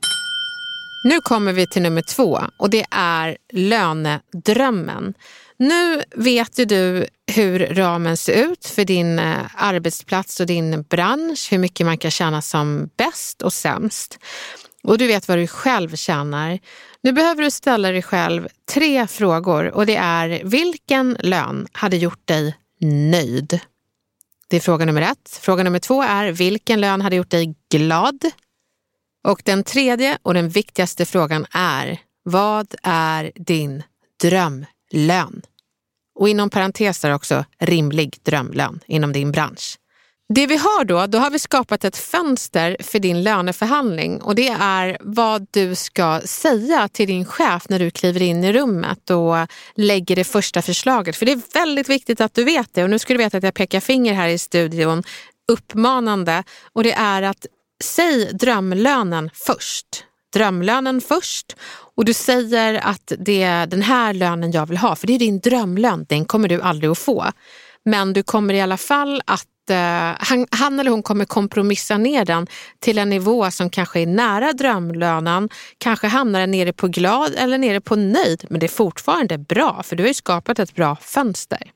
Nu 1.03 1.21
kommer 1.21 1.53
vi 1.53 1.67
till 1.67 1.81
nummer 1.81 2.01
två 2.01 2.39
och 2.57 2.69
det 2.69 2.85
är 2.91 3.37
lönedrömmen. 3.53 5.13
Nu 5.57 6.03
vet 6.15 6.59
ju 6.59 6.65
du 6.65 7.07
hur 7.31 7.59
ramen 7.59 8.17
ser 8.17 8.33
ut 8.33 8.65
för 8.65 8.85
din 8.85 9.19
eh, 9.19 9.37
arbetsplats 9.55 10.39
och 10.39 10.45
din 10.45 10.81
bransch, 10.83 11.47
hur 11.51 11.57
mycket 11.57 11.85
man 11.85 11.97
kan 11.97 12.11
tjäna 12.11 12.41
som 12.41 12.89
bäst 12.97 13.41
och 13.41 13.53
sämst. 13.53 14.19
Och 14.83 14.97
du 14.97 15.07
vet 15.07 15.27
vad 15.27 15.37
du 15.37 15.47
själv 15.47 15.95
tjänar. 15.95 16.59
Nu 17.01 17.11
behöver 17.11 17.43
du 17.43 17.51
ställa 17.51 17.91
dig 17.91 18.01
själv 18.01 18.47
tre 18.73 19.07
frågor 19.07 19.71
och 19.71 19.85
det 19.85 19.95
är 19.95 20.41
vilken 20.43 21.17
lön 21.19 21.67
hade 21.71 21.97
gjort 21.97 22.27
dig 22.27 22.55
nöjd? 23.11 23.59
Det 24.47 24.55
är 24.55 24.61
fråga 24.61 24.85
nummer 24.85 25.01
ett. 25.01 25.39
Fråga 25.41 25.63
nummer 25.63 25.79
två 25.79 26.01
är 26.01 26.31
vilken 26.31 26.81
lön 26.81 27.01
hade 27.01 27.15
gjort 27.15 27.29
dig 27.29 27.55
glad? 27.71 28.25
Och 29.23 29.41
den 29.45 29.63
tredje 29.63 30.17
och 30.21 30.33
den 30.33 30.49
viktigaste 30.49 31.05
frågan 31.05 31.45
är 31.51 31.99
vad 32.23 32.75
är 32.83 33.31
din 33.35 33.83
dröm 34.21 34.65
Lön. 34.91 35.41
Och 36.19 36.29
inom 36.29 36.49
parentes 36.49 36.99
där 36.99 37.13
också 37.13 37.45
rimlig 37.59 38.17
drömlön 38.23 38.79
inom 38.87 39.13
din 39.13 39.31
bransch. 39.31 39.77
Det 40.33 40.47
vi 40.47 40.57
har 40.57 40.85
då, 40.85 41.05
då 41.05 41.17
har 41.17 41.29
vi 41.29 41.39
skapat 41.39 41.83
ett 41.83 41.97
fönster 41.97 42.77
för 42.79 42.99
din 42.99 43.23
löneförhandling 43.23 44.21
och 44.21 44.35
det 44.35 44.47
är 44.47 44.97
vad 45.01 45.47
du 45.51 45.75
ska 45.75 46.21
säga 46.25 46.87
till 46.87 47.07
din 47.07 47.25
chef 47.25 47.69
när 47.69 47.79
du 47.79 47.91
kliver 47.91 48.21
in 48.21 48.43
i 48.43 48.53
rummet 48.53 49.09
och 49.09 49.35
lägger 49.75 50.15
det 50.15 50.23
första 50.23 50.61
förslaget. 50.61 51.15
För 51.15 51.25
det 51.25 51.31
är 51.31 51.53
väldigt 51.53 51.89
viktigt 51.89 52.21
att 52.21 52.33
du 52.33 52.43
vet 52.43 52.73
det 52.73 52.83
och 52.83 52.89
nu 52.89 52.99
ska 52.99 53.13
du 53.13 53.17
veta 53.17 53.37
att 53.37 53.43
jag 53.43 53.53
pekar 53.53 53.79
finger 53.79 54.13
här 54.13 54.27
i 54.27 54.37
studion 54.37 55.03
uppmanande 55.51 56.43
och 56.73 56.83
det 56.83 56.93
är 56.93 57.21
att 57.21 57.45
säg 57.83 58.33
drömlönen 58.33 59.29
först. 59.33 60.04
Drömlönen 60.35 61.01
först 61.01 61.55
och 61.95 62.05
du 62.05 62.13
säger 62.13 62.73
att 62.73 63.11
det 63.19 63.43
är 63.43 63.67
den 63.67 63.81
här 63.81 64.13
lönen 64.13 64.51
jag 64.51 64.65
vill 64.65 64.77
ha, 64.77 64.95
för 64.95 65.07
det 65.07 65.15
är 65.15 65.19
din 65.19 65.39
drömlön. 65.39 66.05
Den 66.09 66.25
kommer 66.25 66.47
du 66.47 66.61
aldrig 66.61 66.91
att 66.91 66.97
få. 66.97 67.25
Men 67.85 68.13
du 68.13 68.23
kommer 68.23 68.53
i 68.53 68.61
alla 68.61 68.77
fall 68.77 69.21
att 69.25 69.69
eh, 69.69 70.15
han, 70.19 70.47
han, 70.51 70.79
eller 70.79 70.91
hon 70.91 71.03
kommer 71.03 71.25
kompromissa 71.25 71.97
ner 71.97 72.25
den 72.25 72.47
till 72.79 72.97
en 72.97 73.09
nivå 73.09 73.51
som 73.51 73.69
kanske 73.69 73.99
är 73.99 74.05
nära 74.05 74.53
drömlönen, 74.53 75.49
kanske 75.77 76.07
hamnar 76.07 76.39
den 76.39 76.51
nere 76.51 76.73
på 76.73 76.87
glad 76.87 77.35
eller 77.37 77.57
nere 77.57 77.81
på 77.81 77.95
nöjd, 77.95 78.45
men 78.49 78.59
det 78.59 78.65
är 78.65 78.67
fortfarande 78.67 79.37
bra 79.37 79.83
för 79.83 79.95
du 79.95 80.03
har 80.03 80.07
ju 80.07 80.13
skapat 80.13 80.59
ett 80.59 80.75
bra 80.75 80.95
fönster. 80.95 81.71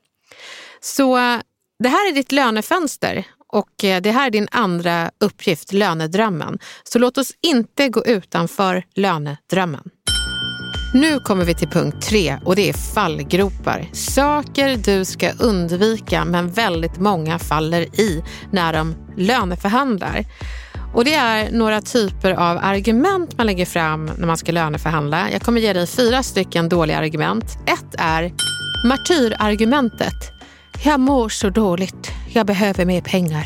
Så 0.82 1.18
eh, 1.18 1.40
det 1.84 1.90
här 1.90 2.10
är 2.10 2.16
ditt 2.16 2.32
lönefönster 2.32 3.26
och 3.52 3.84
eh, 3.84 4.02
det 4.02 4.12
här 4.12 4.28
är 4.28 4.32
din 4.32 4.48
andra 4.52 5.12
uppgift, 5.20 5.74
lönedrömmen. 5.74 6.60
Så 6.84 7.00
låt 7.00 7.18
oss 7.18 7.32
inte 7.42 7.90
gå 7.90 8.06
utanför 8.06 8.84
lönedrömmen. 8.96 9.84
Nu 10.94 11.20
kommer 11.20 11.46
vi 11.46 11.56
till 11.56 11.68
punkt 11.68 12.02
tre 12.02 12.38
och 12.46 12.56
det 12.56 12.70
är 12.70 12.74
fallgropar. 12.74 13.90
Saker 13.94 14.78
du 14.78 15.06
ska 15.06 15.32
undvika 15.40 16.26
men 16.26 16.52
väldigt 16.52 16.98
många 16.98 17.40
faller 17.40 17.82
i 18.00 18.24
när 18.52 18.74
de 18.74 18.96
löneförhandlar. 19.18 20.26
Och 20.94 21.06
det 21.06 21.14
är 21.14 21.52
några 21.52 21.82
typer 21.82 22.32
av 22.32 22.58
argument 22.62 23.38
man 23.38 23.48
lägger 23.48 23.66
fram 23.66 24.06
när 24.06 24.28
man 24.28 24.38
ska 24.38 24.52
löneförhandla. 24.52 25.32
Jag 25.32 25.42
kommer 25.42 25.62
ge 25.62 25.74
dig 25.74 25.88
fyra 25.88 26.24
stycken 26.24 26.70
dåliga 26.70 26.98
argument. 26.98 27.46
Ett 27.66 27.96
är 27.98 28.32
martyrargumentet. 28.88 30.32
Jag 30.84 31.00
mår 31.00 31.30
så 31.30 31.50
dåligt. 31.50 32.19
Jag 32.34 32.46
behöver 32.46 32.86
mer 32.86 33.02
pengar. 33.02 33.46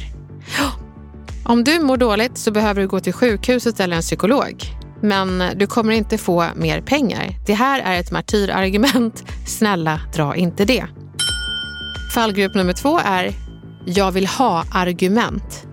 Om 1.46 1.64
du 1.64 1.80
mår 1.80 1.98
dåligt 1.98 2.38
så 2.38 2.52
behöver 2.52 2.82
du 2.82 2.88
gå 2.88 3.00
till 3.00 3.14
sjukhuset 3.14 3.80
eller 3.80 3.96
en 3.96 4.02
psykolog. 4.02 4.64
Men 5.02 5.44
du 5.56 5.68
kommer 5.68 5.94
inte 5.94 6.18
få 6.18 6.46
mer 6.56 6.82
pengar. 6.82 7.36
Det 7.46 7.54
här 7.54 7.80
är 7.80 8.00
ett 8.00 8.12
martyrargument. 8.12 9.24
Snälla, 9.48 10.00
dra 10.16 10.36
inte 10.36 10.66
det. 10.66 10.86
Fallgrupp 12.14 12.56
nummer 12.56 12.74
två 12.74 13.00
är 13.06 13.34
jag 13.86 14.12
vill 14.12 14.28
ha 14.28 14.66
argument. 14.72 15.68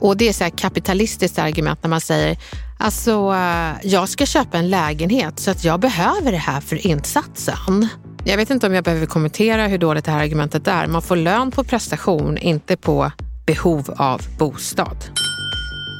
Och 0.00 0.16
det 0.16 0.28
är 0.28 0.32
så 0.32 0.44
här 0.44 0.50
kapitalistiskt 0.50 1.38
argument 1.38 1.82
när 1.82 1.90
man 1.90 2.00
säger 2.00 2.36
alltså 2.78 3.34
eh, 3.34 3.90
jag 3.90 4.08
ska 4.08 4.26
köpa 4.26 4.58
en 4.58 4.70
lägenhet 4.70 5.40
så 5.40 5.50
att 5.50 5.64
jag 5.64 5.80
behöver 5.80 6.32
det 6.32 6.38
här 6.38 6.60
för 6.60 6.86
insatsen. 6.86 7.88
Jag 8.24 8.36
vet 8.36 8.50
inte 8.50 8.66
om 8.66 8.74
jag 8.74 8.84
behöver 8.84 9.06
kommentera 9.06 9.66
hur 9.66 9.78
dåligt 9.78 10.04
det 10.04 10.10
här 10.10 10.22
argumentet 10.22 10.68
är. 10.68 10.86
Man 10.86 11.02
får 11.02 11.16
lön 11.16 11.50
på 11.50 11.64
prestation, 11.64 12.38
inte 12.38 12.76
på 12.76 13.12
behov 13.46 13.94
av 13.96 14.22
bostad. 14.38 14.96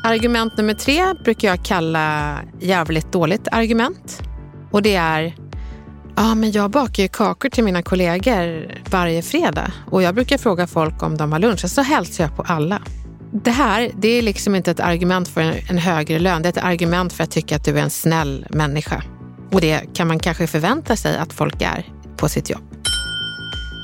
Argument 0.05 0.57
nummer 0.57 0.75
tre 0.75 1.15
brukar 1.25 1.49
jag 1.49 1.65
kalla 1.65 2.39
jävligt 2.61 3.13
dåligt 3.13 3.49
argument. 3.53 4.23
Och 4.71 4.83
det 4.83 4.95
är, 4.95 5.37
ja 6.17 6.35
men 6.35 6.53
jag 6.53 6.71
bakar 6.71 7.03
ju 7.03 7.09
kakor 7.09 7.49
till 7.49 7.65
mina 7.65 7.83
kollegor 7.83 8.75
varje 8.91 9.23
fredag 9.23 9.73
och 9.91 10.03
jag 10.03 10.15
brukar 10.15 10.39
fråga 10.39 10.67
folk 10.67 11.03
om 11.03 11.17
de 11.17 11.33
har 11.33 11.39
lunch 11.39 11.65
och 11.65 11.71
så 11.71 11.83
hälsar 11.83 12.25
jag 12.25 12.37
på 12.37 12.43
alla. 12.43 12.83
Det 13.33 13.51
här 13.51 13.91
det 13.95 14.09
är 14.09 14.23
liksom 14.23 14.55
inte 14.55 14.71
ett 14.71 14.81
argument 14.81 15.29
för 15.29 15.71
en 15.71 15.79
högre 15.79 16.19
lön, 16.19 16.43
det 16.43 16.49
är 16.49 16.53
ett 16.53 16.65
argument 16.65 17.13
för 17.13 17.25
att 17.25 17.31
tycka 17.31 17.57
att 17.57 17.65
du 17.65 17.79
är 17.79 17.83
en 17.83 17.91
snäll 17.91 18.47
människa. 18.51 19.03
Och 19.53 19.61
det 19.61 19.95
kan 19.95 20.09
man 20.09 20.19
kanske 20.19 20.47
förvänta 20.47 20.97
sig 20.97 21.17
att 21.17 21.33
folk 21.33 21.63
är 21.63 22.00
på 22.21 22.29
sitt 22.29 22.51
jobb. 22.51 22.63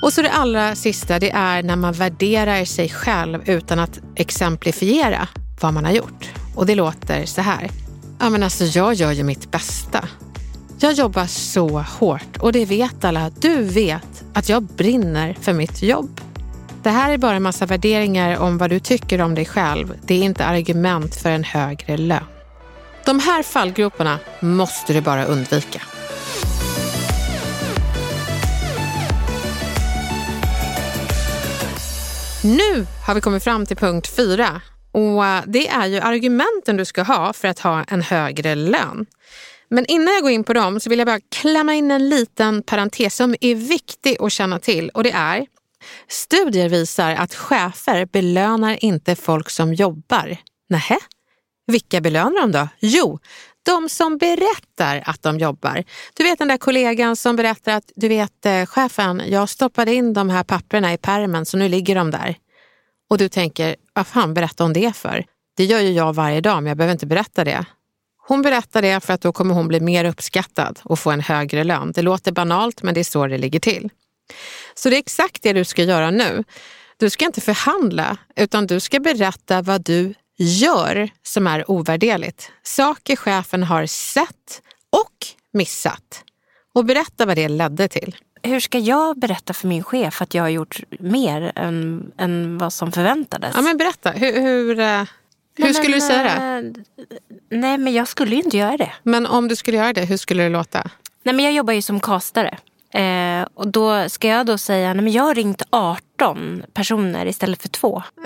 Och 0.02 0.12
så 0.12 0.22
det 0.22 0.30
allra 0.30 0.74
sista, 0.74 1.18
det 1.18 1.30
är 1.30 1.62
när 1.62 1.76
man 1.76 1.92
värderar 1.92 2.64
sig 2.64 2.88
själv 2.88 3.48
utan 3.48 3.78
att 3.78 4.00
exemplifiera 4.14 5.28
vad 5.60 5.74
man 5.74 5.84
har 5.84 5.92
gjort. 5.92 6.30
Och 6.54 6.66
det 6.66 6.74
låter 6.74 7.26
så 7.26 7.40
här. 7.40 7.70
Ja, 8.18 8.30
men 8.30 8.42
alltså, 8.42 8.64
jag 8.64 8.94
gör 8.94 9.12
ju 9.12 9.22
mitt 9.22 9.50
bästa. 9.50 10.08
Jag 10.78 10.92
jobbar 10.92 11.26
så 11.26 11.68
hårt 11.78 12.36
och 12.40 12.52
det 12.52 12.64
vet 12.64 13.04
alla. 13.04 13.30
Du 13.40 13.62
vet 13.62 14.24
att 14.32 14.48
jag 14.48 14.62
brinner 14.62 15.36
för 15.40 15.52
mitt 15.52 15.82
jobb. 15.82 16.20
Det 16.82 16.90
här 16.90 17.12
är 17.12 17.18
bara 17.18 17.36
en 17.36 17.42
massa 17.42 17.66
värderingar 17.66 18.38
om 18.38 18.58
vad 18.58 18.70
du 18.70 18.80
tycker 18.80 19.20
om 19.20 19.34
dig 19.34 19.44
själv. 19.44 19.94
Det 20.06 20.14
är 20.14 20.22
inte 20.22 20.44
argument 20.44 21.14
för 21.14 21.30
en 21.30 21.44
högre 21.44 21.96
lön. 21.96 22.24
De 23.04 23.18
här 23.20 23.42
fallgroparna 23.42 24.18
måste 24.40 24.92
du 24.92 25.00
bara 25.00 25.24
undvika. 25.24 25.82
Nu 32.46 32.86
har 33.06 33.14
vi 33.14 33.20
kommit 33.20 33.44
fram 33.44 33.66
till 33.66 33.76
punkt 33.76 34.06
fyra 34.16 34.60
och 34.92 35.26
eh, 35.26 35.42
det 35.46 35.68
är 35.68 35.86
ju 35.86 35.98
argumenten 36.00 36.76
du 36.76 36.84
ska 36.84 37.02
ha 37.02 37.32
för 37.32 37.48
att 37.48 37.58
ha 37.58 37.84
en 37.84 38.02
högre 38.02 38.54
lön. 38.54 39.06
Men 39.68 39.86
innan 39.86 40.14
jag 40.14 40.22
går 40.22 40.30
in 40.30 40.44
på 40.44 40.52
dem 40.52 40.80
så 40.80 40.90
vill 40.90 40.98
jag 40.98 41.06
bara 41.06 41.20
klämma 41.30 41.74
in 41.74 41.90
en 41.90 42.08
liten 42.08 42.62
parentes 42.62 43.16
som 43.16 43.34
är 43.40 43.54
viktig 43.54 44.16
att 44.20 44.32
känna 44.32 44.58
till 44.58 44.88
och 44.88 45.04
det 45.04 45.10
är 45.10 45.46
Studier 46.08 46.68
visar 46.68 47.14
att 47.14 47.34
chefer 47.34 48.06
belönar 48.06 48.84
inte 48.84 49.16
folk 49.16 49.50
som 49.50 49.74
jobbar. 49.74 50.36
Nähä? 50.68 50.98
Vilka 51.66 52.00
belönar 52.00 52.40
de 52.40 52.52
då? 52.52 52.68
Jo, 52.80 53.18
de 53.66 53.88
som 53.88 54.18
berättar 54.18 55.02
att 55.06 55.22
de 55.22 55.38
jobbar. 55.38 55.84
Du 56.14 56.24
vet 56.24 56.38
den 56.38 56.48
där 56.48 56.58
kollegan 56.58 57.16
som 57.16 57.36
berättar 57.36 57.72
att 57.72 57.92
du 57.96 58.08
vet 58.08 58.46
eh, 58.46 58.66
chefen, 58.66 59.22
jag 59.26 59.48
stoppade 59.48 59.94
in 59.94 60.12
de 60.12 60.30
här 60.30 60.44
papperna 60.44 60.92
i 60.92 60.98
permen 60.98 61.46
så 61.46 61.56
nu 61.56 61.68
ligger 61.68 61.94
de 61.94 62.10
där. 62.10 62.36
Och 63.10 63.18
du 63.18 63.28
tänker, 63.28 63.76
vad 63.92 64.06
fan 64.06 64.34
berättar 64.34 64.64
hon 64.64 64.72
det 64.72 64.96
för? 64.96 65.24
Det 65.56 65.64
gör 65.64 65.80
ju 65.80 65.90
jag 65.92 66.14
varje 66.14 66.40
dag 66.40 66.62
men 66.62 66.66
jag 66.66 66.76
behöver 66.76 66.92
inte 66.92 67.06
berätta 67.06 67.44
det. 67.44 67.64
Hon 68.26 68.42
berättar 68.42 68.82
det 68.82 69.00
för 69.00 69.14
att 69.14 69.20
då 69.20 69.32
kommer 69.32 69.54
hon 69.54 69.68
bli 69.68 69.80
mer 69.80 70.04
uppskattad 70.04 70.80
och 70.82 70.98
få 70.98 71.10
en 71.10 71.20
högre 71.20 71.64
lön. 71.64 71.92
Det 71.92 72.02
låter 72.02 72.32
banalt 72.32 72.82
men 72.82 72.94
det 72.94 73.00
är 73.00 73.04
så 73.04 73.26
det 73.26 73.38
ligger 73.38 73.60
till. 73.60 73.90
Så 74.74 74.90
det 74.90 74.96
är 74.96 74.98
exakt 74.98 75.42
det 75.42 75.52
du 75.52 75.64
ska 75.64 75.82
göra 75.82 76.10
nu. 76.10 76.44
Du 76.96 77.10
ska 77.10 77.24
inte 77.24 77.40
förhandla 77.40 78.16
utan 78.36 78.66
du 78.66 78.80
ska 78.80 79.00
berätta 79.00 79.62
vad 79.62 79.84
du 79.84 80.14
gör 80.36 81.08
som 81.22 81.46
är 81.46 81.70
ovärderligt. 81.70 82.50
Saker 82.62 83.16
chefen 83.16 83.62
har 83.62 83.86
sett 83.86 84.62
och 84.90 85.26
missat. 85.52 86.24
Och 86.74 86.84
berätta 86.84 87.26
vad 87.26 87.36
det 87.36 87.48
ledde 87.48 87.88
till. 87.88 88.16
Hur 88.42 88.60
ska 88.60 88.78
jag 88.78 89.18
berätta 89.18 89.52
för 89.52 89.68
min 89.68 89.84
chef 89.84 90.22
att 90.22 90.34
jag 90.34 90.42
har 90.42 90.48
gjort 90.48 90.80
mer 91.00 91.52
än, 91.54 92.10
än 92.18 92.58
vad 92.58 92.72
som 92.72 92.92
förväntades? 92.92 93.52
Ja, 93.54 93.62
men 93.62 93.76
berätta. 93.76 94.10
Hur, 94.10 94.40
hur, 94.40 94.80
eh, 94.80 95.04
hur 95.56 95.64
nej, 95.64 95.74
skulle 95.74 95.90
men, 95.90 96.00
du 96.00 96.06
säga 96.06 96.22
det? 96.22 96.30
Eh, 96.30 97.08
nej, 97.50 97.78
men 97.78 97.92
jag 97.92 98.08
skulle 98.08 98.36
ju 98.36 98.42
inte 98.42 98.56
göra 98.56 98.76
det. 98.76 98.92
Men 99.02 99.26
om 99.26 99.48
du 99.48 99.56
skulle 99.56 99.76
göra 99.76 99.92
det, 99.92 100.04
hur 100.04 100.16
skulle 100.16 100.42
det 100.42 100.48
låta? 100.48 100.90
Nej, 101.22 101.34
men 101.34 101.44
jag 101.44 101.54
jobbar 101.54 101.72
ju 101.72 101.82
som 101.82 102.00
kastare. 102.00 102.58
Eh, 102.90 103.48
och 103.54 103.68
då 103.68 104.08
ska 104.08 104.28
jag 104.28 104.46
då 104.46 104.58
säga, 104.58 104.94
nej 104.94 105.04
men 105.04 105.12
jag 105.12 105.22
har 105.22 105.34
ringt 105.34 105.62
18 105.70 106.05
personer 106.72 107.26
istället 107.26 107.62
för 107.62 107.68
två. 107.68 108.02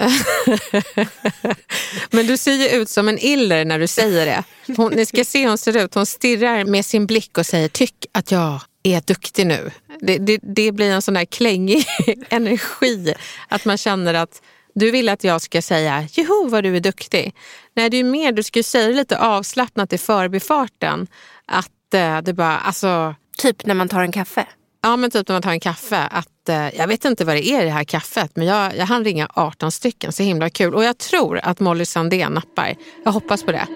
men 2.11 2.27
du 2.27 2.37
ser 2.37 2.53
ju 2.53 2.69
ut 2.69 2.89
som 2.89 3.09
en 3.09 3.19
iller 3.19 3.65
när 3.65 3.79
du 3.79 3.87
säger 3.87 4.27
det. 4.27 4.45
Hon, 4.77 4.93
ni 4.93 5.07
ska 5.07 5.25
se 5.25 5.41
hur 5.41 5.49
hon 5.49 5.59
ser 5.59 5.77
ut. 5.77 5.95
Hon 5.95 6.07
stirrar 6.07 6.65
med 6.65 6.87
sin 6.87 7.07
blick 7.07 7.39
och 7.39 7.47
säger, 7.47 7.69
tyck 7.69 8.07
att 8.13 8.31
jag 8.31 8.61
är 8.83 9.01
duktig 9.01 9.47
nu. 9.47 9.71
Det, 10.01 10.19
det, 10.19 10.41
det 10.43 10.73
blir 10.73 10.91
en 10.91 11.03
sån 11.03 11.15
där 11.15 11.25
klängig 11.25 11.85
energi. 12.29 13.15
Att 13.49 13.65
man 13.65 13.77
känner 13.77 14.15
att 14.15 14.43
du 14.75 14.91
vill 14.91 15.09
att 15.09 15.25
jag 15.25 15.43
ska 15.43 15.63
säga, 15.63 16.09
joho 16.13 16.49
vad 16.49 16.65
du 16.65 16.77
är 16.77 16.81
duktig. 16.81 17.35
Nej, 17.77 17.91
det 17.91 17.97
är 17.97 18.05
mer, 18.05 18.33
du 18.33 18.43
ska 18.43 18.63
säga 18.63 18.89
lite 18.89 19.19
avslappnat 19.19 19.93
i 19.93 19.99
förbifarten. 19.99 21.07
Att 21.47 21.95
eh, 21.95 22.19
det 22.19 22.33
bara, 22.33 22.59
alltså... 22.59 23.15
Typ 23.39 23.67
när 23.67 23.75
man 23.75 23.89
tar 23.89 24.01
en 24.01 24.13
kaffe? 24.13 24.47
Ja, 24.83 24.97
men 24.97 25.11
typ 25.11 25.29
när 25.29 25.35
man 25.35 25.43
tar 25.43 25.51
en 25.51 25.61
kaffe. 25.61 26.09
Att, 26.11 26.49
eh, 26.49 26.77
jag 26.77 26.87
vet 26.87 27.05
inte 27.05 27.25
vad 27.25 27.37
det 27.37 27.49
är 27.49 27.63
i 27.63 27.65
det 27.65 27.71
här 27.71 27.85
kaffet, 27.85 28.31
men 28.35 28.47
jag, 28.47 28.77
jag 28.77 28.87
hann 28.87 29.05
ringa 29.05 29.29
18 29.35 29.73
stycken. 29.73 30.13
Så 30.13 30.23
himla 30.23 30.51
kul. 30.51 30.75
Och 30.75 30.85
jag 30.85 30.99
tror 30.99 31.41
att 31.43 31.61
Molly 31.61 31.85
Sandén 31.85 32.33
nappar. 32.33 32.75
Jag 33.05 33.13
hoppas 33.13 33.43
på 33.43 33.53
det. 33.53 33.67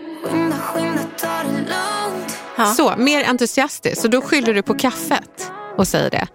Ja. 2.56 2.66
Så, 2.66 2.94
mer 2.96 3.24
entusiastiskt. 3.24 4.02
Så 4.02 4.08
då 4.08 4.20
skyller 4.20 4.54
du 4.54 4.62
på 4.62 4.74
kaffet 4.74 5.50
och 5.76 5.88
säger 5.88 6.10
det. 6.10 6.26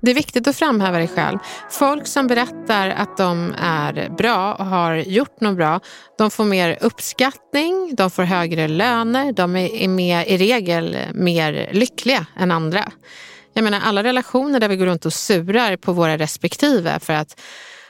Det 0.00 0.10
är 0.10 0.14
viktigt 0.14 0.48
att 0.48 0.56
framhäva 0.56 0.98
dig 0.98 1.08
själv. 1.08 1.38
Folk 1.70 2.06
som 2.06 2.26
berättar 2.26 2.88
att 2.88 3.16
de 3.16 3.54
är 3.62 4.08
bra 4.18 4.54
och 4.54 4.66
har 4.66 4.94
gjort 4.94 5.40
något 5.40 5.56
bra, 5.56 5.80
de 6.18 6.30
får 6.30 6.44
mer 6.44 6.78
uppskattning, 6.80 7.94
de 7.96 8.10
får 8.10 8.22
högre 8.22 8.68
löner, 8.68 9.32
de 9.32 9.56
är 9.56 9.88
mer, 9.88 10.24
i 10.24 10.36
regel 10.36 10.96
mer 11.14 11.70
lyckliga 11.72 12.26
än 12.38 12.50
andra. 12.50 12.92
Jag 13.56 13.64
menar 13.64 13.80
alla 13.80 14.02
relationer 14.02 14.60
där 14.60 14.68
vi 14.68 14.76
går 14.76 14.86
runt 14.86 15.06
och 15.06 15.12
surar 15.12 15.76
på 15.76 15.92
våra 15.92 16.18
respektive 16.18 17.00
för 17.00 17.12
att 17.12 17.40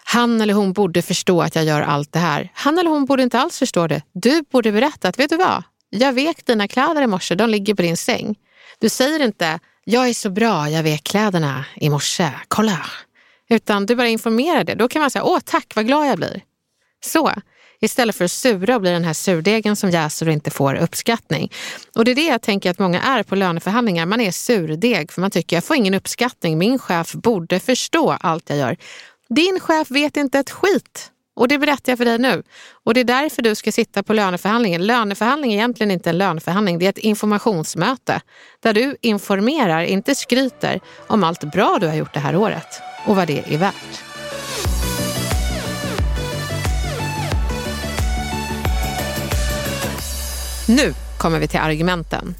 han 0.04 0.40
eller 0.40 0.54
hon 0.54 0.72
borde 0.72 1.02
förstå 1.02 1.42
att 1.42 1.54
jag 1.56 1.64
gör 1.64 1.82
allt 1.82 2.12
det 2.12 2.18
här. 2.18 2.50
Han 2.54 2.78
eller 2.78 2.90
hon 2.90 3.04
borde 3.04 3.22
inte 3.22 3.38
alls 3.38 3.58
förstå 3.58 3.86
det. 3.86 4.02
Du 4.12 4.42
borde 4.42 4.72
berätta 4.72 5.08
att, 5.08 5.18
vet 5.18 5.30
du 5.30 5.36
vad? 5.36 5.62
Jag 5.90 6.12
vek 6.12 6.46
dina 6.46 6.68
kläder 6.68 7.02
i 7.02 7.06
morse, 7.06 7.34
de 7.34 7.50
ligger 7.50 7.74
på 7.74 7.82
din 7.82 7.96
säng. 7.96 8.34
Du 8.78 8.88
säger 8.88 9.20
inte, 9.20 9.58
jag 9.84 10.08
är 10.08 10.14
så 10.14 10.30
bra, 10.30 10.68
jag 10.70 10.82
vek 10.82 11.04
kläderna 11.04 11.64
i 11.76 11.90
morse, 11.90 12.30
kolla. 12.48 12.86
Utan 13.50 13.86
du 13.86 13.96
bara 13.96 14.08
informerar 14.08 14.64
det. 14.64 14.74
Då 14.74 14.88
kan 14.88 15.00
man 15.00 15.10
säga, 15.10 15.24
åh 15.24 15.40
tack, 15.44 15.72
vad 15.76 15.86
glad 15.86 16.06
jag 16.06 16.16
blir. 16.16 16.42
Så, 17.04 17.32
istället 17.80 18.16
för 18.16 18.24
att 18.24 18.32
sura 18.32 18.74
och 18.74 18.80
bli 18.80 18.90
den 18.90 19.04
här 19.04 19.12
surdegen 19.12 19.76
som 19.76 19.90
jäser 19.90 20.26
och 20.26 20.32
inte 20.32 20.50
får 20.50 20.74
uppskattning. 20.74 21.52
Och 21.94 22.04
det 22.04 22.10
är 22.10 22.14
det 22.14 22.26
jag 22.26 22.42
tänker 22.42 22.70
att 22.70 22.78
många 22.78 23.02
är 23.02 23.22
på 23.22 23.34
löneförhandlingar. 23.34 24.06
Man 24.06 24.20
är 24.20 24.30
surdeg 24.30 25.12
för 25.12 25.20
man 25.20 25.30
tycker, 25.30 25.56
jag 25.56 25.64
får 25.64 25.76
ingen 25.76 25.94
uppskattning, 25.94 26.58
min 26.58 26.78
chef 26.78 27.12
borde 27.12 27.60
förstå 27.60 28.10
allt 28.20 28.50
jag 28.50 28.58
gör. 28.58 28.76
Din 29.28 29.60
chef 29.60 29.90
vet 29.90 30.16
inte 30.16 30.38
ett 30.38 30.50
skit. 30.50 31.12
Och 31.36 31.48
det 31.48 31.58
berättar 31.58 31.92
jag 31.92 31.98
för 31.98 32.04
dig 32.04 32.18
nu. 32.18 32.42
Och 32.84 32.94
det 32.94 33.00
är 33.00 33.04
därför 33.04 33.42
du 33.42 33.54
ska 33.54 33.72
sitta 33.72 34.02
på 34.02 34.12
löneförhandlingen. 34.12 34.86
Löneförhandling 34.86 35.52
är 35.52 35.56
egentligen 35.56 35.90
inte 35.90 36.10
en 36.10 36.18
löneförhandling, 36.18 36.78
det 36.78 36.86
är 36.86 36.90
ett 36.90 36.98
informationsmöte. 36.98 38.20
Där 38.62 38.74
du 38.74 38.96
informerar, 39.00 39.82
inte 39.82 40.14
skryter, 40.14 40.80
om 41.06 41.24
allt 41.24 41.44
bra 41.52 41.78
du 41.80 41.86
har 41.86 41.94
gjort 41.94 42.14
det 42.14 42.20
här 42.20 42.36
året 42.36 42.80
och 43.06 43.16
vad 43.16 43.26
det 43.26 43.54
är 43.54 43.58
värt. 43.58 44.05
Nu 50.68 50.94
kommer 51.18 51.38
vi 51.38 51.48
till 51.48 51.60
argumenten. 51.60 52.34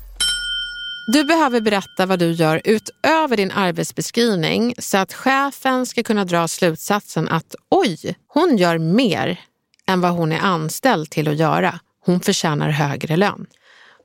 Du 1.12 1.24
behöver 1.24 1.60
berätta 1.60 2.06
vad 2.06 2.18
du 2.18 2.32
gör 2.32 2.60
utöver 2.64 3.36
din 3.36 3.50
arbetsbeskrivning 3.50 4.74
så 4.78 4.98
att 4.98 5.14
chefen 5.14 5.86
ska 5.86 6.02
kunna 6.02 6.24
dra 6.24 6.48
slutsatsen 6.48 7.28
att 7.28 7.54
oj, 7.70 8.16
hon 8.28 8.56
gör 8.56 8.78
mer 8.78 9.40
än 9.86 10.00
vad 10.00 10.10
hon 10.10 10.32
är 10.32 10.40
anställd 10.40 11.10
till 11.10 11.28
att 11.28 11.36
göra. 11.36 11.80
Hon 12.04 12.20
förtjänar 12.20 12.68
högre 12.68 13.16
lön. 13.16 13.46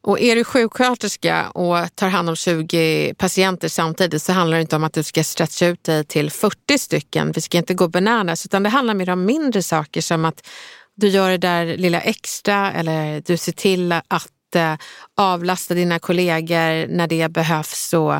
Och 0.03 0.19
är 0.19 0.35
du 0.35 0.43
sjuksköterska 0.43 1.49
och 1.49 1.95
tar 1.95 2.09
hand 2.09 2.29
om 2.29 2.35
20 2.35 3.13
patienter 3.17 3.67
samtidigt 3.67 4.23
så 4.23 4.33
handlar 4.33 4.57
det 4.57 4.61
inte 4.61 4.75
om 4.75 4.83
att 4.83 4.93
du 4.93 5.03
ska 5.03 5.23
stretcha 5.23 5.67
ut 5.67 5.83
dig 5.83 6.05
till 6.05 6.31
40 6.31 6.77
stycken. 6.77 7.31
Vi 7.31 7.41
ska 7.41 7.57
inte 7.57 7.73
gå 7.73 7.87
bananas 7.87 8.45
utan 8.45 8.63
det 8.63 8.69
handlar 8.69 8.93
mer 8.93 9.09
om 9.09 9.25
mindre 9.25 9.63
saker 9.63 10.01
som 10.01 10.25
att 10.25 10.47
du 10.95 11.07
gör 11.07 11.29
det 11.29 11.37
där 11.37 11.77
lilla 11.77 12.01
extra 12.01 12.73
eller 12.73 13.21
du 13.25 13.37
ser 13.37 13.51
till 13.51 13.91
att 13.91 14.55
eh, 14.55 14.75
avlasta 15.17 15.73
dina 15.73 15.99
kollegor 15.99 16.87
när 16.87 17.07
det 17.07 17.31
behövs. 17.31 17.93
Och, 17.93 18.13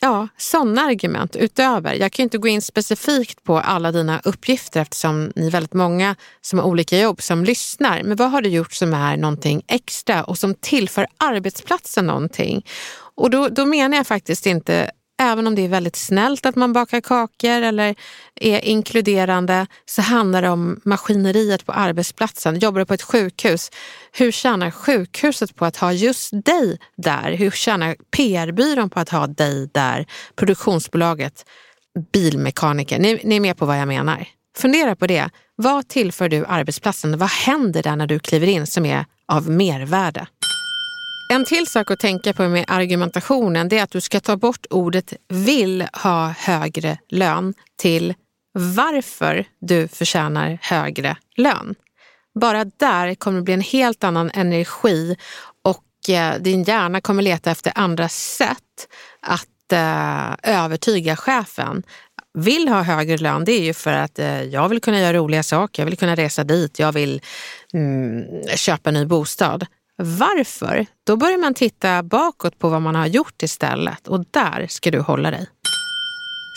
ja, 0.00 0.28
sådana 0.36 0.82
argument 0.82 1.36
utöver. 1.36 1.94
Jag 1.94 2.12
kan 2.12 2.22
inte 2.22 2.38
gå 2.38 2.48
in 2.48 2.62
specifikt 2.62 3.44
på 3.44 3.58
alla 3.58 3.92
dina 3.92 4.20
uppgifter 4.24 4.80
eftersom 4.80 5.32
ni 5.36 5.46
är 5.46 5.50
väldigt 5.50 5.74
många 5.74 6.16
som 6.40 6.58
har 6.58 6.66
olika 6.66 6.98
jobb 6.98 7.22
som 7.22 7.44
lyssnar. 7.44 8.02
Men 8.02 8.16
vad 8.16 8.30
har 8.30 8.42
du 8.42 8.48
gjort 8.48 8.72
som 8.72 8.94
är 8.94 9.16
någonting 9.16 9.62
extra 9.68 10.24
och 10.24 10.38
som 10.38 10.54
tillför 10.54 11.06
arbetsplatsen 11.16 12.06
någonting? 12.06 12.66
Och 13.14 13.30
då, 13.30 13.48
då 13.48 13.66
menar 13.66 13.96
jag 13.96 14.06
faktiskt 14.06 14.46
inte 14.46 14.90
Även 15.22 15.46
om 15.46 15.54
det 15.54 15.62
är 15.62 15.68
väldigt 15.68 15.96
snällt 15.96 16.46
att 16.46 16.56
man 16.56 16.72
bakar 16.72 17.00
kakor 17.00 17.62
eller 17.62 17.94
är 18.34 18.64
inkluderande 18.64 19.66
så 19.86 20.02
handlar 20.02 20.42
det 20.42 20.48
om 20.48 20.80
maskineriet 20.84 21.66
på 21.66 21.72
arbetsplatsen. 21.72 22.58
Jobbar 22.58 22.78
du 22.78 22.86
på 22.86 22.94
ett 22.94 23.02
sjukhus, 23.02 23.70
hur 24.12 24.32
tjänar 24.32 24.70
sjukhuset 24.70 25.54
på 25.56 25.64
att 25.64 25.76
ha 25.76 25.92
just 25.92 26.30
dig 26.44 26.78
där? 26.96 27.32
Hur 27.32 27.50
tjänar 27.50 27.96
PR-byrån 28.16 28.90
på 28.90 29.00
att 29.00 29.08
ha 29.08 29.26
dig 29.26 29.70
där? 29.74 30.06
Produktionsbolaget, 30.36 31.44
bilmekaniker. 32.12 32.98
Ni, 32.98 33.20
ni 33.24 33.36
är 33.36 33.40
med 33.40 33.56
på 33.56 33.66
vad 33.66 33.78
jag 33.78 33.88
menar. 33.88 34.26
Fundera 34.56 34.96
på 34.96 35.06
det. 35.06 35.30
Vad 35.56 35.88
tillför 35.88 36.28
du 36.28 36.44
arbetsplatsen? 36.46 37.18
Vad 37.18 37.30
händer 37.30 37.82
där 37.82 37.96
när 37.96 38.06
du 38.06 38.18
kliver 38.18 38.46
in 38.46 38.66
som 38.66 38.86
är 38.86 39.04
av 39.28 39.50
mervärde? 39.50 40.26
En 41.32 41.44
till 41.44 41.66
sak 41.66 41.90
att 41.90 41.98
tänka 41.98 42.32
på 42.32 42.48
med 42.48 42.64
argumentationen 42.68 43.68
det 43.68 43.78
är 43.78 43.82
att 43.82 43.90
du 43.90 44.00
ska 44.00 44.20
ta 44.20 44.36
bort 44.36 44.66
ordet 44.70 45.14
vill 45.28 45.86
ha 45.92 46.28
högre 46.28 46.98
lön 47.08 47.54
till 47.78 48.14
varför 48.52 49.44
du 49.60 49.88
förtjänar 49.88 50.58
högre 50.62 51.16
lön. 51.36 51.74
Bara 52.40 52.64
där 52.64 53.14
kommer 53.14 53.38
det 53.38 53.42
bli 53.42 53.54
en 53.54 53.60
helt 53.60 54.04
annan 54.04 54.30
energi 54.34 55.16
och 55.64 56.10
eh, 56.14 56.34
din 56.40 56.62
hjärna 56.62 57.00
kommer 57.00 57.22
leta 57.22 57.50
efter 57.50 57.72
andra 57.74 58.08
sätt 58.08 58.88
att 59.20 59.72
eh, 59.72 60.54
övertyga 60.56 61.16
chefen. 61.16 61.82
Vill 62.38 62.68
ha 62.68 62.82
högre 62.82 63.18
lön, 63.18 63.44
det 63.44 63.52
är 63.52 63.62
ju 63.62 63.74
för 63.74 63.92
att 63.92 64.18
eh, 64.18 64.42
jag 64.42 64.68
vill 64.68 64.80
kunna 64.80 65.00
göra 65.00 65.16
roliga 65.16 65.42
saker, 65.42 65.82
jag 65.82 65.86
vill 65.86 65.98
kunna 65.98 66.14
resa 66.14 66.44
dit, 66.44 66.78
jag 66.78 66.92
vill 66.92 67.22
mm, 67.72 68.24
köpa 68.56 68.90
en 68.90 68.94
ny 68.94 69.04
bostad. 69.04 69.66
Varför? 70.02 70.86
Då 71.06 71.16
börjar 71.16 71.38
man 71.38 71.54
titta 71.54 72.02
bakåt 72.02 72.58
på 72.58 72.68
vad 72.68 72.82
man 72.82 72.94
har 72.94 73.06
gjort 73.06 73.42
istället 73.42 74.08
och 74.08 74.24
där 74.30 74.66
ska 74.68 74.90
du 74.90 75.00
hålla 75.00 75.30
dig. 75.30 75.46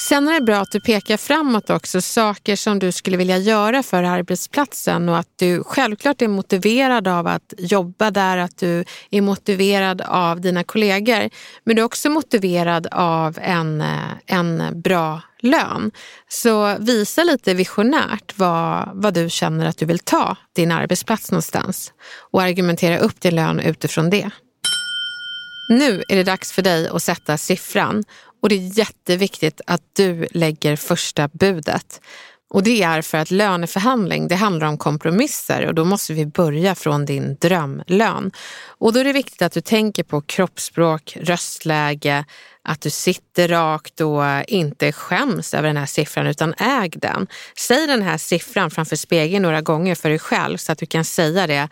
Sen 0.09 0.27
är 0.27 0.33
det 0.33 0.41
bra 0.41 0.57
att 0.57 0.71
du 0.71 0.79
pekar 0.79 1.17
framåt 1.17 1.69
också, 1.69 2.01
saker 2.01 2.55
som 2.55 2.79
du 2.79 2.91
skulle 2.91 3.17
vilja 3.17 3.37
göra 3.37 3.83
för 3.83 4.03
arbetsplatsen 4.03 5.09
och 5.09 5.17
att 5.17 5.27
du 5.35 5.63
självklart 5.63 6.21
är 6.21 6.27
motiverad 6.27 7.07
av 7.07 7.27
att 7.27 7.53
jobba 7.57 8.11
där, 8.11 8.37
att 8.37 8.57
du 8.57 8.85
är 9.11 9.21
motiverad 9.21 10.01
av 10.01 10.41
dina 10.41 10.63
kollegor. 10.63 11.29
Men 11.63 11.75
du 11.75 11.81
är 11.81 11.85
också 11.85 12.09
motiverad 12.09 12.87
av 12.91 13.37
en, 13.41 13.81
eh, 13.81 14.11
en 14.25 14.81
bra 14.81 15.21
lön. 15.39 15.91
Så 16.29 16.77
visa 16.79 17.23
lite 17.23 17.53
visionärt 17.53 18.33
vad, 18.35 18.89
vad 18.93 19.13
du 19.13 19.29
känner 19.29 19.65
att 19.65 19.77
du 19.77 19.85
vill 19.85 19.99
ta 19.99 20.37
din 20.55 20.71
arbetsplats 20.71 21.31
någonstans 21.31 21.93
och 22.31 22.41
argumentera 22.41 22.97
upp 22.97 23.21
din 23.21 23.35
lön 23.35 23.59
utifrån 23.59 24.09
det. 24.09 24.29
Nu 25.69 26.03
är 26.09 26.15
det 26.15 26.23
dags 26.23 26.51
för 26.51 26.61
dig 26.61 26.87
att 26.87 27.03
sätta 27.03 27.37
siffran 27.37 28.03
och 28.43 28.49
det 28.49 28.55
är 28.55 28.77
jätteviktigt 28.77 29.61
att 29.67 29.81
du 29.93 30.27
lägger 30.31 30.75
första 30.75 31.27
budet. 31.27 32.01
Och 32.49 32.63
det 32.63 32.83
är 32.83 33.01
för 33.01 33.17
att 33.17 33.31
löneförhandling, 33.31 34.27
det 34.27 34.35
handlar 34.35 34.67
om 34.67 34.77
kompromisser 34.77 35.67
och 35.67 35.75
då 35.75 35.85
måste 35.85 36.13
vi 36.13 36.25
börja 36.25 36.75
från 36.75 37.05
din 37.05 37.37
drömlön. 37.41 38.31
Och 38.67 38.93
då 38.93 38.99
är 38.99 39.03
det 39.03 39.13
viktigt 39.13 39.41
att 39.41 39.51
du 39.51 39.61
tänker 39.61 40.03
på 40.03 40.21
kroppsspråk, 40.21 41.17
röstläge, 41.21 42.25
att 42.63 42.81
du 42.81 42.89
sitter 42.89 43.47
rakt 43.47 44.01
och 44.01 44.23
inte 44.47 44.91
skäms 44.91 45.53
över 45.53 45.67
den 45.67 45.77
här 45.77 45.85
siffran 45.85 46.27
utan 46.27 46.53
äg 46.53 46.89
den. 46.89 47.27
Säg 47.57 47.87
den 47.87 48.01
här 48.01 48.17
siffran 48.17 48.71
framför 48.71 48.95
spegeln 48.95 49.43
några 49.43 49.61
gånger 49.61 49.95
för 49.95 50.09
dig 50.09 50.19
själv 50.19 50.57
så 50.57 50.71
att 50.71 50.77
du 50.77 50.85
kan 50.85 51.05
säga 51.05 51.47
det 51.47 51.69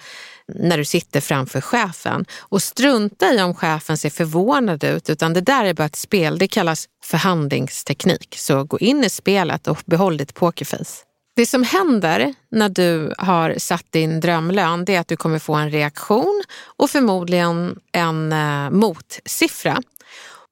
när 0.47 0.77
du 0.77 0.86
sitter 0.86 1.21
framför 1.21 1.62
chefen. 1.62 2.25
Och 2.39 2.62
strunta 2.62 3.34
i 3.34 3.41
om 3.41 3.56
chefen 3.56 3.97
ser 3.97 4.10
förvånad 4.10 4.84
ut, 4.84 5.10
utan 5.10 5.34
det 5.34 5.41
där 5.41 5.65
är 5.65 5.73
bara 5.73 5.86
ett 5.86 5.95
spel. 5.95 6.38
Det 6.38 6.47
kallas 6.47 6.88
förhandlingsteknik. 7.04 8.36
Så 8.38 8.63
gå 8.63 8.80
in 8.80 9.04
i 9.04 9.10
spelet 9.10 9.67
och 9.67 9.84
behåll 9.86 10.17
ditt 10.17 10.34
pokerface. 10.34 11.04
Det 11.36 11.45
som 11.45 11.63
händer 11.63 12.34
när 12.51 12.69
du 12.69 13.13
har 13.17 13.56
satt 13.58 13.91
din 13.91 14.19
drömlön 14.19 14.86
det 14.86 14.95
är 14.95 14.99
att 14.99 15.08
du 15.08 15.17
kommer 15.17 15.39
få 15.39 15.54
en 15.54 15.71
reaktion 15.71 16.43
och 16.77 16.89
förmodligen 16.89 17.80
en 17.91 18.34
eh, 18.34 18.69
motsiffra. 18.69 19.82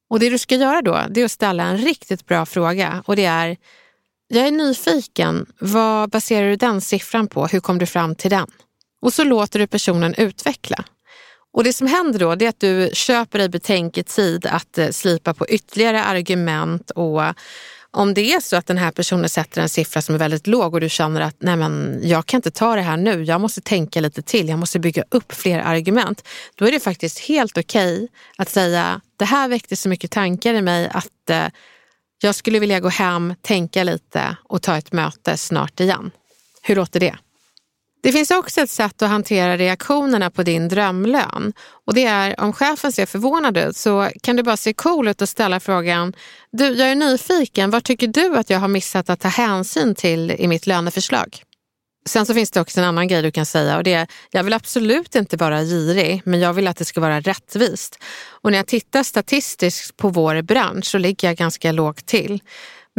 Och 0.09 0.19
det 0.19 0.29
du 0.29 0.37
ska 0.37 0.55
göra 0.55 0.81
då, 0.81 0.99
det 1.09 1.21
är 1.21 1.25
att 1.25 1.31
ställa 1.31 1.63
en 1.63 1.77
riktigt 1.77 2.25
bra 2.25 2.45
fråga 2.45 3.03
och 3.05 3.15
det 3.15 3.25
är 3.25 3.57
jag 4.27 4.47
är 4.47 4.51
nyfiken, 4.51 5.45
vad 5.59 6.09
baserar 6.09 6.49
du 6.49 6.55
den 6.55 6.81
siffran 6.81 7.27
på? 7.27 7.47
Hur 7.47 7.59
kom 7.59 7.77
du 7.77 7.85
fram 7.85 8.15
till 8.15 8.29
den? 8.29 8.47
Och 9.01 9.13
så 9.13 9.23
låter 9.23 9.59
du 9.59 9.67
personen 9.67 10.13
utveckla. 10.13 10.83
Och 11.53 11.63
det 11.63 11.73
som 11.73 11.87
händer 11.87 12.19
då 12.19 12.31
är 12.31 12.47
att 12.47 12.59
du 12.59 12.89
köper 12.93 13.39
dig 13.39 13.49
betänketid 13.49 14.45
att 14.45 14.77
eh, 14.77 14.89
slipa 14.89 15.33
på 15.33 15.47
ytterligare 15.47 16.03
argument 16.03 16.91
och 16.91 17.21
om 17.91 18.13
det 18.13 18.33
är 18.33 18.39
så 18.39 18.55
att 18.55 18.67
den 18.67 18.77
här 18.77 18.91
personen 18.91 19.29
sätter 19.29 19.61
en 19.61 19.69
siffra 19.69 20.01
som 20.01 20.15
är 20.15 20.19
väldigt 20.19 20.47
låg 20.47 20.73
och 20.73 20.81
du 20.81 20.89
känner 20.89 21.21
att 21.21 21.35
nej 21.39 21.55
men, 21.55 21.99
jag 22.03 22.25
kan 22.25 22.37
inte 22.37 22.51
ta 22.51 22.75
det 22.75 22.81
här 22.81 22.97
nu, 22.97 23.23
jag 23.23 23.41
måste 23.41 23.61
tänka 23.61 24.01
lite 24.01 24.21
till, 24.21 24.49
jag 24.49 24.59
måste 24.59 24.79
bygga 24.79 25.03
upp 25.09 25.33
fler 25.33 25.59
argument. 25.59 26.27
Då 26.55 26.65
är 26.67 26.71
det 26.71 26.79
faktiskt 26.79 27.19
helt 27.19 27.57
okej 27.57 27.95
okay 27.95 28.07
att 28.37 28.49
säga 28.49 29.01
det 29.17 29.25
här 29.25 29.47
väckte 29.47 29.75
så 29.75 29.89
mycket 29.89 30.11
tankar 30.11 30.53
i 30.53 30.61
mig 30.61 30.89
att 30.93 31.29
eh, 31.29 31.47
jag 32.21 32.35
skulle 32.35 32.59
vilja 32.59 32.79
gå 32.79 32.89
hem, 32.89 33.33
tänka 33.41 33.83
lite 33.83 34.37
och 34.43 34.61
ta 34.61 34.77
ett 34.77 34.91
möte 34.91 35.37
snart 35.37 35.79
igen. 35.79 36.11
Hur 36.61 36.75
låter 36.75 36.99
det? 36.99 37.17
Det 38.01 38.11
finns 38.11 38.31
också 38.31 38.61
ett 38.61 38.69
sätt 38.69 39.01
att 39.01 39.09
hantera 39.09 39.57
reaktionerna 39.57 40.29
på 40.29 40.43
din 40.43 40.67
drömlön. 40.67 41.53
Och 41.87 41.93
det 41.93 42.05
är 42.05 42.39
om 42.39 42.53
chefen 42.53 42.91
ser 42.91 43.05
förvånad 43.05 43.57
ut 43.57 43.77
så 43.77 44.09
kan 44.23 44.35
du 44.35 44.43
bara 44.43 44.57
se 44.57 44.73
cool 44.73 45.07
ut 45.07 45.21
och 45.21 45.29
ställa 45.29 45.59
frågan 45.59 46.13
Du, 46.51 46.65
jag 46.65 46.91
är 46.91 46.95
nyfiken, 46.95 47.71
vad 47.71 47.83
tycker 47.83 48.07
du 48.07 48.37
att 48.37 48.49
jag 48.49 48.59
har 48.59 48.67
missat 48.67 49.09
att 49.09 49.19
ta 49.19 49.27
hänsyn 49.27 49.95
till 49.95 50.31
i 50.31 50.47
mitt 50.47 50.67
löneförslag? 50.67 51.43
Sen 52.05 52.25
så 52.25 52.33
finns 52.33 52.51
det 52.51 52.61
också 52.61 52.79
en 52.79 52.85
annan 52.85 53.07
grej 53.07 53.21
du 53.21 53.31
kan 53.31 53.45
säga 53.45 53.77
och 53.77 53.83
det 53.83 53.93
är, 53.93 54.07
jag 54.31 54.43
vill 54.43 54.53
absolut 54.53 55.15
inte 55.15 55.37
vara 55.37 55.63
girig, 55.63 56.21
men 56.25 56.39
jag 56.39 56.53
vill 56.53 56.67
att 56.67 56.77
det 56.77 56.85
ska 56.85 57.01
vara 57.01 57.19
rättvist. 57.19 57.99
Och 58.41 58.51
när 58.51 58.57
jag 58.57 58.67
tittar 58.67 59.03
statistiskt 59.03 59.97
på 59.97 60.09
vår 60.09 60.41
bransch 60.41 60.85
så 60.85 60.97
ligger 60.97 61.27
jag 61.27 61.37
ganska 61.37 61.71
lågt 61.71 62.05
till. 62.05 62.41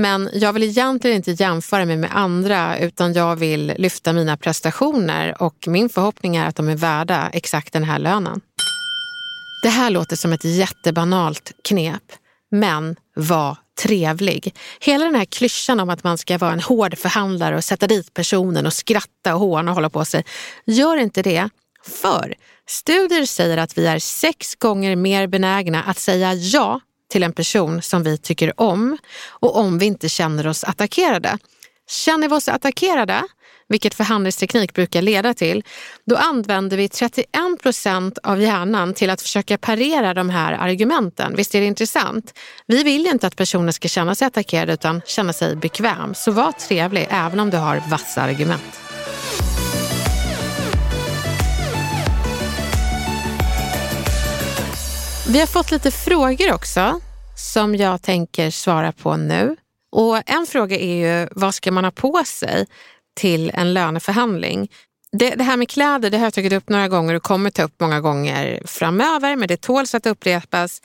Men 0.01 0.31
jag 0.33 0.53
vill 0.53 0.63
egentligen 0.63 1.17
inte 1.17 1.31
jämföra 1.31 1.85
mig 1.85 1.97
med 1.97 2.11
andra 2.17 2.79
utan 2.79 3.13
jag 3.13 3.37
vill 3.37 3.75
lyfta 3.79 4.13
mina 4.13 4.37
prestationer 4.37 5.43
och 5.43 5.65
min 5.67 5.89
förhoppning 5.89 6.37
är 6.37 6.47
att 6.47 6.57
de 6.57 6.69
är 6.69 6.77
värda 6.77 7.31
exakt 7.33 7.73
den 7.73 7.85
här 7.85 7.99
lönen. 7.99 8.41
Det 9.63 9.69
här 9.69 9.91
låter 9.91 10.17
som 10.17 10.33
ett 10.33 10.45
jättebanalt 10.45 11.53
knep, 11.65 12.03
men 12.51 12.97
var 13.15 13.57
trevlig. 13.83 14.55
Hela 14.81 15.05
den 15.05 15.15
här 15.15 15.25
klyschan 15.25 15.81
om 15.81 15.91
att 15.91 16.05
man 16.05 16.19
ska 16.19 16.39
vara 16.39 16.53
en 16.53 16.61
hård 16.61 16.99
förhandlare 16.99 17.57
och 17.57 17.65
sätta 17.65 17.87
dit 17.87 18.15
personen 18.15 18.67
och 18.67 18.73
skratta 18.73 19.35
och 19.35 19.41
håna 19.41 19.71
och 19.71 19.75
hålla 19.75 19.91
på 19.91 20.05
sig. 20.05 20.25
Gör 20.67 20.97
inte 20.97 21.23
det. 21.23 21.49
För 21.85 22.35
studier 22.69 23.25
säger 23.25 23.57
att 23.57 23.79
vi 23.79 23.87
är 23.87 23.99
sex 23.99 24.55
gånger 24.55 24.97
mer 24.97 25.27
benägna 25.27 25.83
att 25.83 25.99
säga 25.99 26.35
ja 26.35 26.81
till 27.11 27.23
en 27.23 27.33
person 27.33 27.83
som 27.83 28.03
vi 28.03 28.19
tycker 28.19 28.61
om 28.61 28.99
och 29.29 29.57
om 29.57 29.79
vi 29.79 29.87
inte 29.87 30.09
känner 30.09 30.47
oss 30.47 30.65
attackerade. 30.65 31.39
Känner 31.91 32.29
vi 32.29 32.35
oss 32.35 32.49
attackerade, 32.49 33.23
vilket 33.69 33.95
förhandlingsteknik 33.95 34.75
brukar 34.75 35.03
leda 35.03 35.35
till, 35.35 35.65
då 36.07 36.17
använder 36.17 36.77
vi 36.77 36.89
31 36.89 37.27
procent 37.63 38.19
av 38.23 38.41
hjärnan 38.41 38.95
till 38.95 39.11
att 39.11 39.23
försöka 39.23 39.59
parera 39.59 40.15
de 40.15 40.31
här 40.31 40.53
argumenten. 40.53 41.37
Visst 41.37 41.55
är 41.55 41.61
det 41.61 41.67
intressant? 41.67 42.39
Vi 42.67 42.83
vill 42.83 43.05
ju 43.05 43.11
inte 43.11 43.27
att 43.27 43.37
personen 43.37 43.73
ska 43.73 43.89
känna 43.89 44.15
sig 44.15 44.27
attackerad 44.27 44.71
utan 44.71 45.03
känna 45.07 45.33
sig 45.33 45.57
bekväm. 45.57 46.15
Så 46.15 46.31
var 46.31 46.53
trevlig 46.53 47.07
även 47.11 47.41
om 47.41 47.51
du 47.51 47.57
har 47.57 47.83
vassa 47.91 48.23
argument. 48.23 48.90
Vi 55.33 55.41
har 55.41 55.47
fått 55.47 55.71
lite 55.71 55.91
frågor 55.91 56.53
också 56.53 57.01
som 57.37 57.77
jag 57.77 58.03
tänker 58.03 58.51
svara 58.51 58.93
på 58.93 59.17
nu. 59.17 59.57
Och 59.93 60.31
En 60.31 60.47
fråga 60.47 60.79
är 60.79 60.95
ju 60.97 61.29
vad 61.33 61.55
ska 61.55 61.73
man 61.73 61.85
ha 61.85 61.91
på 61.91 62.23
sig 62.27 62.67
till 63.17 63.51
en 63.55 63.73
löneförhandling? 63.73 64.71
Det, 65.13 65.31
det, 65.31 65.45
här 65.45 65.57
med 65.57 65.69
kläder 65.69 66.11
det 66.11 66.19
har 66.19 66.25
jag 66.27 66.35
tagit 66.35 66.53
upp 66.53 66.69
några 66.69 66.89
gånger 66.89 67.15
och 67.15 67.23
kommer 67.23 67.51
ta 67.51 67.63
upp 67.63 67.81
många 67.81 68.01
gånger 68.01 68.63
framöver, 68.65 69.37
men 69.37 69.49
det 69.49 69.61
tåls 69.61 69.95
att 69.95 70.07
upprepas. 70.07 70.83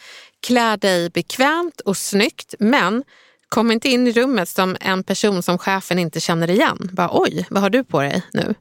Klä 0.48 0.78
dig 0.78 1.10
bekvämt 1.10 1.82
och 1.82 1.98
snyggt, 1.98 2.56
men 2.60 3.04
kom 3.50 3.72
inte 3.72 3.90
in 3.90 4.08
i 4.08 4.12
rummet 4.12 4.50
som 4.50 4.78
en 4.82 5.04
person 5.04 5.44
som 5.44 5.58
chefen 5.58 6.00
inte 6.00 6.20
känner 6.20 6.50
igen. 6.50 6.90
Bara, 6.94 7.10
Oj, 7.12 7.46
vad 7.50 7.64
har 7.64 7.70
du 7.70 7.84
på 7.84 8.02
dig 8.02 8.24
nu? 8.34 8.56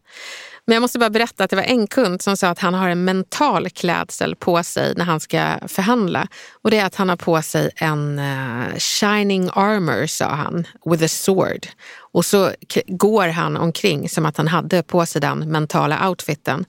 Men 0.66 0.74
jag 0.74 0.80
måste 0.80 0.98
bara 0.98 1.10
berätta 1.10 1.44
att 1.44 1.50
det 1.50 1.56
var 1.56 1.62
en 1.62 1.86
kund 1.86 2.22
som 2.22 2.36
sa 2.36 2.48
att 2.48 2.58
han 2.58 2.74
har 2.74 2.88
en 2.88 3.04
mental 3.04 3.70
klädsel 3.70 4.36
på 4.36 4.62
sig 4.62 4.94
när 4.96 5.04
han 5.04 5.20
ska 5.20 5.58
förhandla. 5.68 6.28
Och 6.52 6.70
det 6.70 6.78
är 6.78 6.84
att 6.84 6.94
han 6.94 7.08
har 7.08 7.16
på 7.16 7.42
sig 7.42 7.70
en 7.76 8.18
uh, 8.18 8.76
shining 8.78 9.50
armor, 9.52 10.06
sa 10.06 10.28
han, 10.28 10.66
with 10.84 11.04
a 11.04 11.08
sword. 11.08 11.66
Och 11.98 12.24
så 12.24 12.52
går 12.86 13.28
han 13.28 13.56
omkring 13.56 14.08
som 14.08 14.26
att 14.26 14.36
han 14.36 14.48
hade 14.48 14.82
på 14.82 15.06
sig 15.06 15.20
den 15.20 15.38
mentala 15.38 16.08
outfiten. 16.08 16.64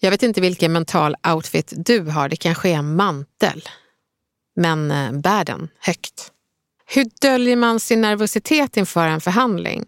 Jag 0.00 0.10
vet 0.10 0.22
inte 0.22 0.40
vilken 0.40 0.72
mental 0.72 1.16
outfit 1.34 1.72
du 1.76 2.00
har, 2.00 2.28
det 2.28 2.36
kanske 2.36 2.68
är 2.68 2.74
en 2.74 2.96
mantel. 2.96 3.68
Men 4.56 4.90
uh, 4.90 5.12
bär 5.12 5.44
den 5.44 5.68
högt. 5.78 6.32
Hur 6.86 7.06
döljer 7.20 7.56
man 7.56 7.80
sin 7.80 8.00
nervositet 8.00 8.76
inför 8.76 9.06
en 9.06 9.20
förhandling? 9.20 9.86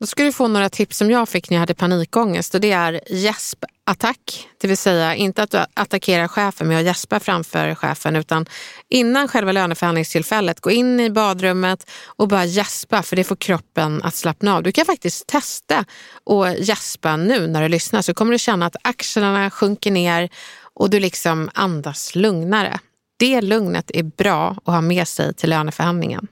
Då 0.00 0.06
ska 0.06 0.24
du 0.24 0.32
få 0.32 0.48
några 0.48 0.68
tips 0.68 0.96
som 0.96 1.10
jag 1.10 1.28
fick 1.28 1.50
när 1.50 1.56
jag 1.56 1.60
hade 1.60 1.74
panikångest 1.74 2.54
och 2.54 2.60
det 2.60 2.72
är 2.72 3.00
gäspattack. 3.10 4.48
Det 4.60 4.68
vill 4.68 4.76
säga 4.76 5.14
inte 5.14 5.42
att 5.42 5.50
du 5.50 5.58
attackerar 5.74 6.28
chefen 6.28 6.68
med 6.68 6.78
att 6.78 6.84
gäspa 6.84 7.20
framför 7.20 7.74
chefen 7.74 8.16
utan 8.16 8.46
innan 8.88 9.28
själva 9.28 9.52
löneförhandlingstillfället 9.52 10.60
gå 10.60 10.70
in 10.70 11.00
i 11.00 11.10
badrummet 11.10 11.90
och 12.06 12.28
bara 12.28 12.44
gäspa 12.44 13.02
för 13.02 13.16
det 13.16 13.24
får 13.24 13.36
kroppen 13.36 14.02
att 14.02 14.14
slappna 14.14 14.56
av. 14.56 14.62
Du 14.62 14.72
kan 14.72 14.86
faktiskt 14.86 15.26
testa 15.26 15.84
och 16.24 16.54
gäspa 16.58 17.16
nu 17.16 17.46
när 17.46 17.62
du 17.62 17.68
lyssnar 17.68 18.02
så 18.02 18.14
kommer 18.14 18.32
du 18.32 18.38
känna 18.38 18.66
att 18.66 18.76
axlarna 18.82 19.50
sjunker 19.50 19.90
ner 19.90 20.28
och 20.74 20.90
du 20.90 21.00
liksom 21.00 21.50
andas 21.54 22.14
lugnare. 22.14 22.78
Det 23.18 23.40
lugnet 23.40 23.90
är 23.94 24.02
bra 24.02 24.56
att 24.64 24.74
ha 24.74 24.80
med 24.80 25.08
sig 25.08 25.34
till 25.34 25.50
löneförhandlingen. 25.50 26.28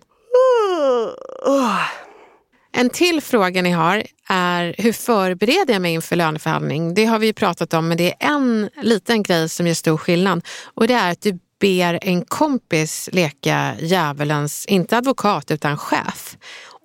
En 2.72 2.90
till 2.90 3.20
fråga 3.20 3.62
ni 3.62 3.70
har 3.70 4.02
är 4.28 4.74
hur 4.78 4.92
förbereder 4.92 5.72
jag 5.72 5.82
mig 5.82 5.92
inför 5.92 6.16
löneförhandling? 6.16 6.94
Det 6.94 7.04
har 7.04 7.18
vi 7.18 7.32
pratat 7.32 7.74
om, 7.74 7.88
men 7.88 7.96
det 7.96 8.10
är 8.10 8.28
en 8.28 8.70
liten 8.82 9.22
grej 9.22 9.48
som 9.48 9.66
gör 9.66 9.74
stor 9.74 9.96
skillnad 9.96 10.46
och 10.74 10.86
det 10.86 10.94
är 10.94 11.12
att 11.12 11.22
du 11.22 11.38
ber 11.60 11.98
en 12.02 12.24
kompis 12.24 13.08
leka 13.12 13.74
djävulens, 13.80 14.66
inte 14.66 14.96
advokat 14.96 15.50
utan 15.50 15.78
chef 15.78 16.36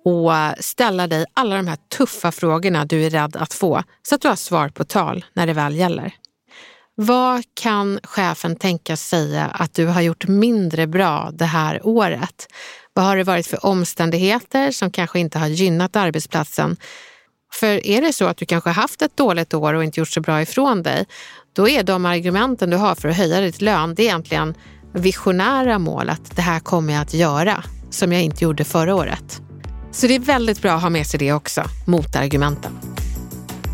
och 0.04 0.32
ställa 0.64 1.06
dig 1.06 1.26
alla 1.34 1.56
de 1.56 1.66
här 1.66 1.78
tuffa 1.96 2.32
frågorna 2.32 2.84
du 2.84 3.06
är 3.06 3.10
rädd 3.10 3.36
att 3.36 3.54
få 3.54 3.82
så 4.02 4.14
att 4.14 4.20
du 4.20 4.28
har 4.28 4.36
svar 4.36 4.68
på 4.68 4.84
tal 4.84 5.24
när 5.32 5.46
det 5.46 5.52
väl 5.52 5.74
gäller. 5.74 6.14
Vad 6.96 7.42
kan 7.54 8.00
chefen 8.02 8.56
tänka 8.56 8.96
säga 8.96 9.44
att 9.44 9.74
du 9.74 9.86
har 9.86 10.00
gjort 10.00 10.28
mindre 10.28 10.86
bra 10.86 11.30
det 11.32 11.44
här 11.44 11.86
året? 11.86 12.46
Vad 12.96 13.04
har 13.04 13.16
det 13.16 13.24
varit 13.24 13.46
för 13.46 13.66
omständigheter 13.66 14.70
som 14.70 14.90
kanske 14.90 15.18
inte 15.18 15.38
har 15.38 15.46
gynnat 15.46 15.96
arbetsplatsen? 15.96 16.76
För 17.52 17.86
är 17.86 18.00
det 18.00 18.12
så 18.12 18.26
att 18.26 18.36
du 18.36 18.46
kanske 18.46 18.70
haft 18.70 19.02
ett 19.02 19.16
dåligt 19.16 19.54
år 19.54 19.74
och 19.74 19.84
inte 19.84 20.00
gjort 20.00 20.08
så 20.08 20.20
bra 20.20 20.42
ifrån 20.42 20.82
dig, 20.82 21.06
då 21.52 21.68
är 21.68 21.82
de 21.82 22.06
argumenten 22.06 22.70
du 22.70 22.76
har 22.76 22.94
för 22.94 23.08
att 23.08 23.16
höja 23.16 23.40
ditt 23.40 23.60
lön, 23.60 23.94
det 23.94 24.02
är 24.02 24.04
egentligen 24.04 24.54
visionära 24.92 25.78
mål 25.78 26.10
att 26.10 26.36
det 26.36 26.42
här 26.42 26.60
kommer 26.60 26.92
jag 26.92 27.02
att 27.02 27.14
göra 27.14 27.64
som 27.90 28.12
jag 28.12 28.22
inte 28.22 28.44
gjorde 28.44 28.64
förra 28.64 28.94
året. 28.94 29.40
Så 29.92 30.06
det 30.06 30.14
är 30.14 30.18
väldigt 30.18 30.62
bra 30.62 30.72
att 30.72 30.82
ha 30.82 30.90
med 30.90 31.06
sig 31.06 31.18
det 31.18 31.32
också, 31.32 31.62
motargumenten. 31.86 32.78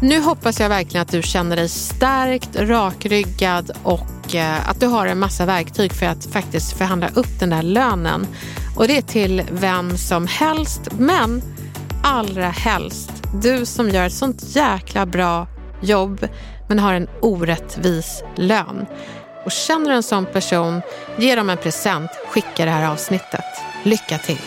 Nu 0.02 0.20
hoppas 0.20 0.60
jag 0.60 0.68
verkligen 0.68 1.02
att 1.02 1.12
du 1.12 1.22
känner 1.22 1.56
dig 1.56 1.68
stärkt, 1.68 2.56
rakryggad 2.56 3.70
och 3.82 4.34
eh, 4.34 4.68
att 4.70 4.80
du 4.80 4.86
har 4.86 5.06
en 5.06 5.18
massa 5.18 5.46
verktyg 5.46 5.92
för 5.92 6.06
att 6.06 6.24
faktiskt 6.24 6.78
förhandla 6.78 7.08
upp 7.08 7.40
den 7.40 7.50
där 7.50 7.62
lönen. 7.62 8.26
Och 8.80 8.88
det 8.88 8.96
är 8.96 9.02
till 9.02 9.42
vem 9.50 9.98
som 9.98 10.26
helst, 10.26 10.80
men 10.98 11.42
allra 12.02 12.48
helst 12.48 13.10
du 13.42 13.66
som 13.66 13.88
gör 13.88 14.06
ett 14.06 14.12
sånt 14.12 14.56
jäkla 14.56 15.06
bra 15.06 15.46
jobb 15.82 16.28
men 16.68 16.78
har 16.78 16.94
en 16.94 17.08
orättvis 17.22 18.22
lön. 18.36 18.86
Och 19.44 19.52
känner 19.52 19.90
du 19.90 19.94
en 19.96 20.02
sån 20.02 20.26
person, 20.26 20.82
ge 21.18 21.34
dem 21.34 21.50
en 21.50 21.56
present, 21.56 22.10
skicka 22.28 22.64
det 22.64 22.70
här 22.70 22.92
avsnittet. 22.92 23.44
Lycka 23.82 24.18
till! 24.18 24.40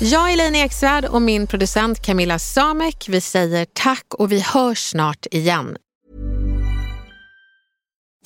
Jag 0.00 0.28
är 0.28 0.32
Elaine 0.32 0.54
Eksvärd 0.54 1.04
och 1.04 1.22
min 1.22 1.46
producent 1.46 2.02
Camilla 2.02 2.38
Samek. 2.38 3.06
Vi 3.08 3.20
säger 3.20 3.66
tack 3.72 4.14
och 4.14 4.32
vi 4.32 4.40
hörs 4.40 4.90
snart 4.90 5.26
igen. 5.30 5.76